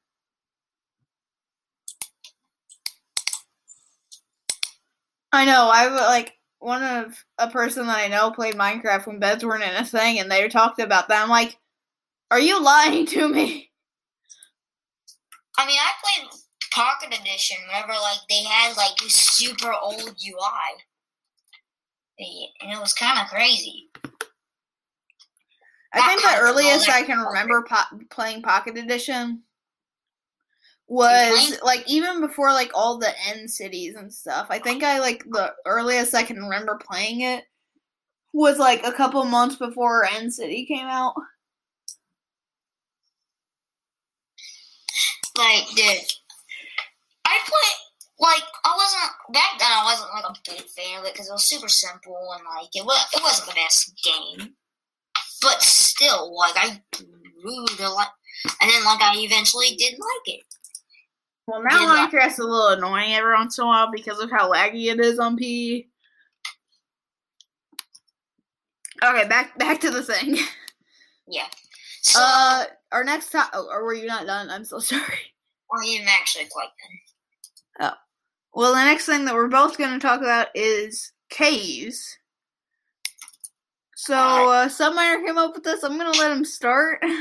I 5.33 5.45
know. 5.45 5.71
I 5.73 5.89
like 5.89 6.35
one 6.59 6.83
of 6.83 7.25
a 7.39 7.49
person 7.51 7.87
that 7.87 7.99
I 7.99 8.09
know 8.09 8.31
played 8.31 8.55
Minecraft 8.57 9.07
when 9.07 9.21
beds 9.21 9.45
weren't 9.45 9.63
in 9.63 9.75
a 9.77 9.85
thing, 9.85 10.19
and 10.19 10.31
they 10.31 10.49
talked 10.49 10.81
about 10.81 11.09
that. 11.09 11.23
I'm 11.23 11.29
like, 11.29 11.57
are 12.31 12.41
you 12.41 12.63
lying 12.63 13.07
to 13.07 13.29
me? 13.29 13.68
I 15.59 15.67
mean, 15.67 15.77
I 15.77 15.93
played 16.03 16.31
Pocket 16.73 17.21
Edition 17.21 17.57
whenever 17.67 17.93
like 17.93 18.21
they 18.31 18.45
had 18.45 18.77
like 18.77 18.97
this 18.99 19.15
super 19.15 19.73
old 19.83 20.01
UI, 20.01 20.71
and 22.19 22.73
it 22.73 22.81
was 22.81 22.95
kind 22.95 23.19
of 23.21 23.27
crazy. 23.27 23.91
I 25.93 26.07
think 26.07 26.23
the 26.23 26.39
earliest 26.39 26.89
I 26.89 27.03
can 27.03 27.19
remember 27.19 27.65
po- 27.69 27.99
playing 28.11 28.43
Pocket 28.43 28.79
Edition 28.79 29.43
was 30.87 31.59
like 31.63 31.83
even 31.87 32.21
before 32.21 32.53
like 32.53 32.71
all 32.75 32.99
the 32.99 33.13
end 33.29 33.51
cities 33.51 33.95
and 33.97 34.13
stuff. 34.13 34.47
I 34.51 34.59
think 34.59 34.85
I 34.85 35.01
like 35.01 35.25
the 35.25 35.53
earliest 35.67 36.15
I 36.15 36.23
can 36.23 36.39
remember 36.39 36.79
playing 36.79 37.23
it 37.23 37.45
was 38.33 38.59
like 38.59 38.87
a 38.87 38.93
couple 38.93 39.25
months 39.25 39.57
before 39.57 40.05
End 40.05 40.33
City 40.33 40.67
came 40.67 40.87
out. 40.87 41.15
Like, 45.39 45.69
dude, 45.69 46.05
I 47.25 47.39
played 47.47 47.79
like 48.19 48.43
I 48.65 48.75
wasn't 48.77 49.33
back 49.33 49.59
then. 49.59 49.69
I 49.71 49.85
wasn't 49.85 50.11
like 50.13 50.25
a 50.25 50.51
big 50.51 50.69
fan 50.69 50.99
of 50.99 51.05
it 51.07 51.13
because 51.15 51.29
it 51.29 51.33
was 51.33 51.45
super 51.49 51.69
simple 51.69 52.19
and 52.35 52.45
like 52.45 52.69
it 52.75 52.85
was 52.85 53.07
it 53.15 53.23
wasn't 53.23 53.49
the 53.49 53.55
best 53.55 53.93
game, 54.05 54.55
but 55.41 55.63
still, 55.63 56.37
like 56.37 56.57
I 56.57 56.83
grew 56.93 57.67
to 57.67 57.89
like, 57.89 58.09
and 58.61 58.71
then 58.71 58.85
like 58.85 59.01
I 59.01 59.15
eventually 59.19 59.77
did 59.77 59.93
like 59.93 60.27
it. 60.27 60.41
Well, 61.47 61.63
now 61.63 61.81
Yeah. 61.95 62.09
Minecraft's 62.09 62.41
a 62.41 62.45
little 62.45 62.69
annoying 62.69 63.15
every 63.15 63.35
once 63.35 63.57
in 63.59 63.65
a 63.65 63.69
while 63.69 63.91
because 63.93 64.19
of 64.19 64.31
how 64.31 64.51
laggy 64.53 64.93
it 64.93 65.01
is 65.01 65.19
on 65.21 65.37
PE. 65.37 65.85
Okay, 69.05 69.29
back 69.29 69.57
back 69.59 69.81
to 69.81 69.91
the 69.91 70.03
thing. 70.03 70.37
Yeah. 71.31 71.47
So 72.03 72.21
Uh, 72.23 72.65
our 72.93 73.05
next 73.05 73.31
time, 73.31 73.49
oh, 73.53 73.69
or 73.71 73.85
were 73.85 73.95
you 73.95 74.07
not 74.07 74.27
done? 74.27 74.51
I'm 74.51 74.65
so 74.65 74.79
sorry. 74.81 75.03
I 75.03 75.85
am 76.01 76.09
actually 76.09 76.47
quite 76.51 76.69
done. 77.79 77.93
Oh. 77.93 77.97
Well, 78.55 78.73
the 78.73 78.85
next 78.85 79.07
thing 79.07 79.25
that 79.27 79.35
we're 79.35 79.49
both 79.49 79.79
going 79.79 79.93
to 79.93 79.99
talk 80.05 80.21
about 80.21 80.49
is 80.55 81.13
caves. 81.31 82.17
So, 83.95 84.15
uh, 84.17 84.69
Subminer 84.69 85.25
came 85.25 85.37
up 85.37 85.55
with 85.55 85.65
this. 85.65 85.83
I'm 85.83 85.99
going 85.99 86.13
to 86.13 86.19
let 86.19 86.33
him 86.33 86.45
start. 86.45 87.03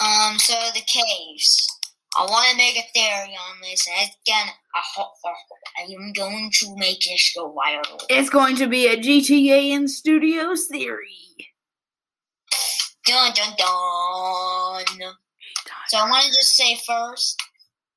Um, 0.00 0.38
so 0.38 0.54
the 0.74 0.80
caves. 0.80 1.68
I 2.16 2.24
want 2.24 2.50
to 2.50 2.56
make 2.56 2.76
a 2.76 2.82
theory 2.92 3.36
on 3.36 3.60
this. 3.62 3.86
And 3.88 4.10
again, 4.26 4.46
I, 4.74 5.04
I 5.78 5.92
am 5.92 6.12
going 6.12 6.50
to 6.54 6.76
make 6.76 7.00
this 7.00 7.32
go 7.34 7.54
viral. 7.54 8.02
It's 8.08 8.28
going 8.28 8.56
to 8.56 8.66
be 8.66 8.86
a 8.86 8.96
GTA 8.96 9.70
in 9.70 9.88
Studios 9.88 10.66
theory. 10.66 11.21
Dun 13.06 13.32
dun 13.34 13.54
dun. 13.56 15.14
So 15.88 15.98
I 15.98 16.08
want 16.08 16.24
to 16.24 16.30
just 16.30 16.54
say 16.54 16.78
first, 16.86 17.40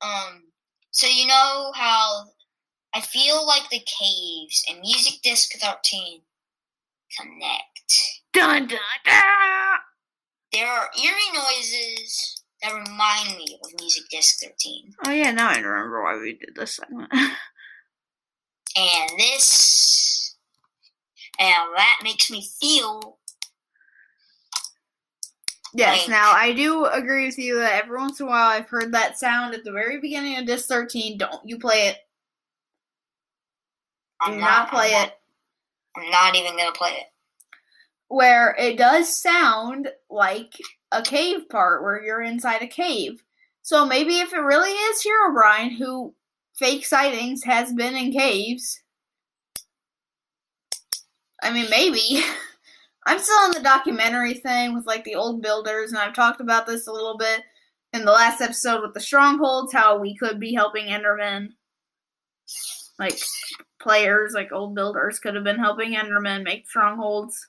um, 0.00 0.42
so 0.90 1.06
you 1.06 1.26
know 1.26 1.72
how 1.74 2.24
I 2.94 3.00
feel 3.00 3.46
like 3.46 3.68
the 3.70 3.80
caves 3.80 4.64
and 4.68 4.80
Music 4.80 5.20
Disc 5.22 5.52
13 5.60 6.22
connect. 7.18 8.22
Dun 8.32 8.66
dun 8.66 8.78
dun! 9.04 9.78
There 10.52 10.66
are 10.66 10.88
eerie 10.98 11.32
noises 11.34 12.42
that 12.62 12.72
remind 12.72 13.36
me 13.36 13.58
of 13.62 13.78
Music 13.78 14.04
Disc 14.10 14.42
13. 14.42 14.94
Oh, 15.06 15.10
yeah, 15.10 15.30
now 15.30 15.50
I 15.50 15.58
remember 15.58 16.02
why 16.02 16.16
we 16.18 16.34
did 16.34 16.54
this 16.54 16.76
segment. 16.76 17.12
And 18.78 19.18
this, 19.18 20.36
and 21.38 21.68
that 21.76 22.00
makes 22.02 22.30
me 22.30 22.46
feel 22.60 23.16
yes, 25.76 26.00
Like- 26.02 26.08
now 26.08 26.32
I 26.32 26.52
do 26.52 26.86
agree 26.86 27.26
with 27.26 27.38
you 27.38 27.58
that 27.60 27.84
every 27.84 27.98
once 27.98 28.20
in 28.20 28.26
a 28.26 28.28
while 28.28 28.48
I've 28.50 28.68
heard 28.68 28.92
that 28.92 29.18
sound 29.18 29.54
at 29.54 29.64
the 29.64 29.72
very 29.72 30.00
beginning 30.00 30.38
of 30.38 30.46
Disc 30.46 30.68
13. 30.68 31.18
Don't 31.18 31.46
you 31.48 31.58
play 31.58 31.88
it. 31.88 31.96
Do 34.24 34.32
I'm 34.32 34.40
not 34.40 34.70
play 34.70 34.94
I'm 34.94 35.08
it. 35.08 35.12
Not, 35.96 36.04
I'm 36.04 36.10
not 36.10 36.34
even 36.36 36.56
gonna 36.56 36.72
play 36.72 36.90
it. 36.92 37.06
where 38.08 38.54
it 38.58 38.78
does 38.78 39.14
sound 39.20 39.88
like 40.10 40.54
a 40.92 41.02
cave 41.02 41.48
part 41.48 41.82
where 41.82 42.02
you're 42.02 42.22
inside 42.22 42.62
a 42.62 42.66
cave. 42.66 43.22
So 43.62 43.84
maybe 43.84 44.20
if 44.20 44.32
it 44.32 44.38
really 44.38 44.70
is 44.70 45.04
Herobrine 45.04 45.76
who 45.76 46.14
fake 46.54 46.86
sightings 46.86 47.42
has 47.44 47.72
been 47.72 47.94
in 47.96 48.12
caves. 48.12 48.80
I 51.42 51.52
mean 51.52 51.68
maybe. 51.70 52.22
I'm 53.06 53.20
still 53.20 53.44
in 53.46 53.52
the 53.52 53.60
documentary 53.60 54.34
thing 54.34 54.74
with 54.74 54.84
like 54.84 55.04
the 55.04 55.14
old 55.14 55.40
builders 55.40 55.90
and 55.90 55.98
I've 55.98 56.14
talked 56.14 56.40
about 56.40 56.66
this 56.66 56.88
a 56.88 56.92
little 56.92 57.16
bit 57.16 57.42
in 57.92 58.04
the 58.04 58.10
last 58.10 58.40
episode 58.40 58.82
with 58.82 58.94
the 58.94 59.00
strongholds, 59.00 59.72
how 59.72 59.96
we 59.96 60.16
could 60.16 60.40
be 60.40 60.52
helping 60.52 60.86
Enderman. 60.86 61.50
Like 62.98 63.18
players, 63.80 64.32
like 64.34 64.52
old 64.52 64.74
builders 64.74 65.20
could 65.20 65.34
have 65.36 65.44
been 65.44 65.58
helping 65.58 65.94
Enderman 65.94 66.42
make 66.42 66.68
strongholds. 66.68 67.46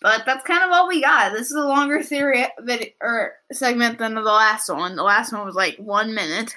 But 0.00 0.22
that's 0.24 0.46
kind 0.46 0.62
of 0.62 0.70
all 0.70 0.86
we 0.86 1.00
got. 1.00 1.32
This 1.32 1.50
is 1.50 1.56
a 1.56 1.66
longer 1.66 2.02
theory 2.02 2.44
video 2.60 2.90
or 3.00 3.32
segment 3.52 3.98
than 3.98 4.14
the 4.14 4.20
last 4.20 4.68
one. 4.68 4.94
The 4.94 5.02
last 5.02 5.32
one 5.32 5.44
was 5.44 5.54
like 5.54 5.76
one 5.78 6.14
minute. 6.14 6.54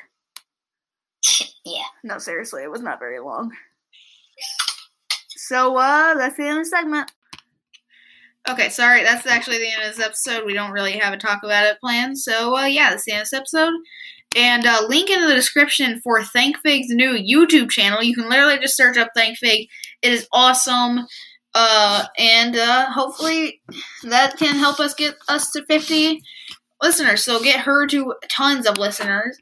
yeah. 1.65 1.83
No, 2.03 2.19
seriously, 2.19 2.63
it 2.63 2.71
was 2.71 2.81
not 2.81 2.99
very 2.99 3.19
long. 3.19 3.51
So, 5.49 5.77
uh, 5.77 6.13
that's 6.13 6.37
the 6.37 6.43
end 6.43 6.59
of 6.59 6.65
the 6.65 6.69
segment. 6.69 7.11
Okay, 8.47 8.69
sorry, 8.69 9.03
that's 9.03 9.25
actually 9.25 9.57
the 9.57 9.71
end 9.71 9.81
of 9.81 9.95
this 9.95 10.05
episode. 10.05 10.45
We 10.45 10.53
don't 10.53 10.71
really 10.71 10.93
have 10.93 11.11
a 11.11 11.17
talk 11.17 11.41
about 11.43 11.65
it 11.65 11.79
planned. 11.81 12.19
So, 12.19 12.55
uh, 12.55 12.65
yeah, 12.65 12.91
that's 12.91 13.05
the 13.05 13.13
end 13.13 13.21
of 13.21 13.29
this 13.29 13.39
episode. 13.39 13.73
And 14.35 14.67
uh, 14.67 14.85
link 14.87 15.09
in 15.09 15.27
the 15.27 15.33
description 15.33 16.01
for 16.01 16.19
ThankFig's 16.21 16.89
new 16.89 17.13
YouTube 17.13 17.71
channel. 17.71 18.03
You 18.03 18.13
can 18.13 18.29
literally 18.29 18.59
just 18.59 18.77
search 18.77 18.95
up 18.95 19.09
ThankFig. 19.17 19.67
It 20.03 20.13
is 20.13 20.27
awesome. 20.31 21.07
Uh, 21.55 22.05
and 22.19 22.55
uh, 22.55 22.91
hopefully 22.91 23.59
that 24.03 24.37
can 24.37 24.55
help 24.55 24.79
us 24.79 24.93
get 24.93 25.15
us 25.27 25.49
to 25.51 25.65
50 25.65 26.21
listeners. 26.79 27.23
So 27.23 27.41
get 27.41 27.61
her 27.61 27.87
to 27.87 28.13
tons 28.29 28.67
of 28.67 28.77
listeners. 28.77 29.35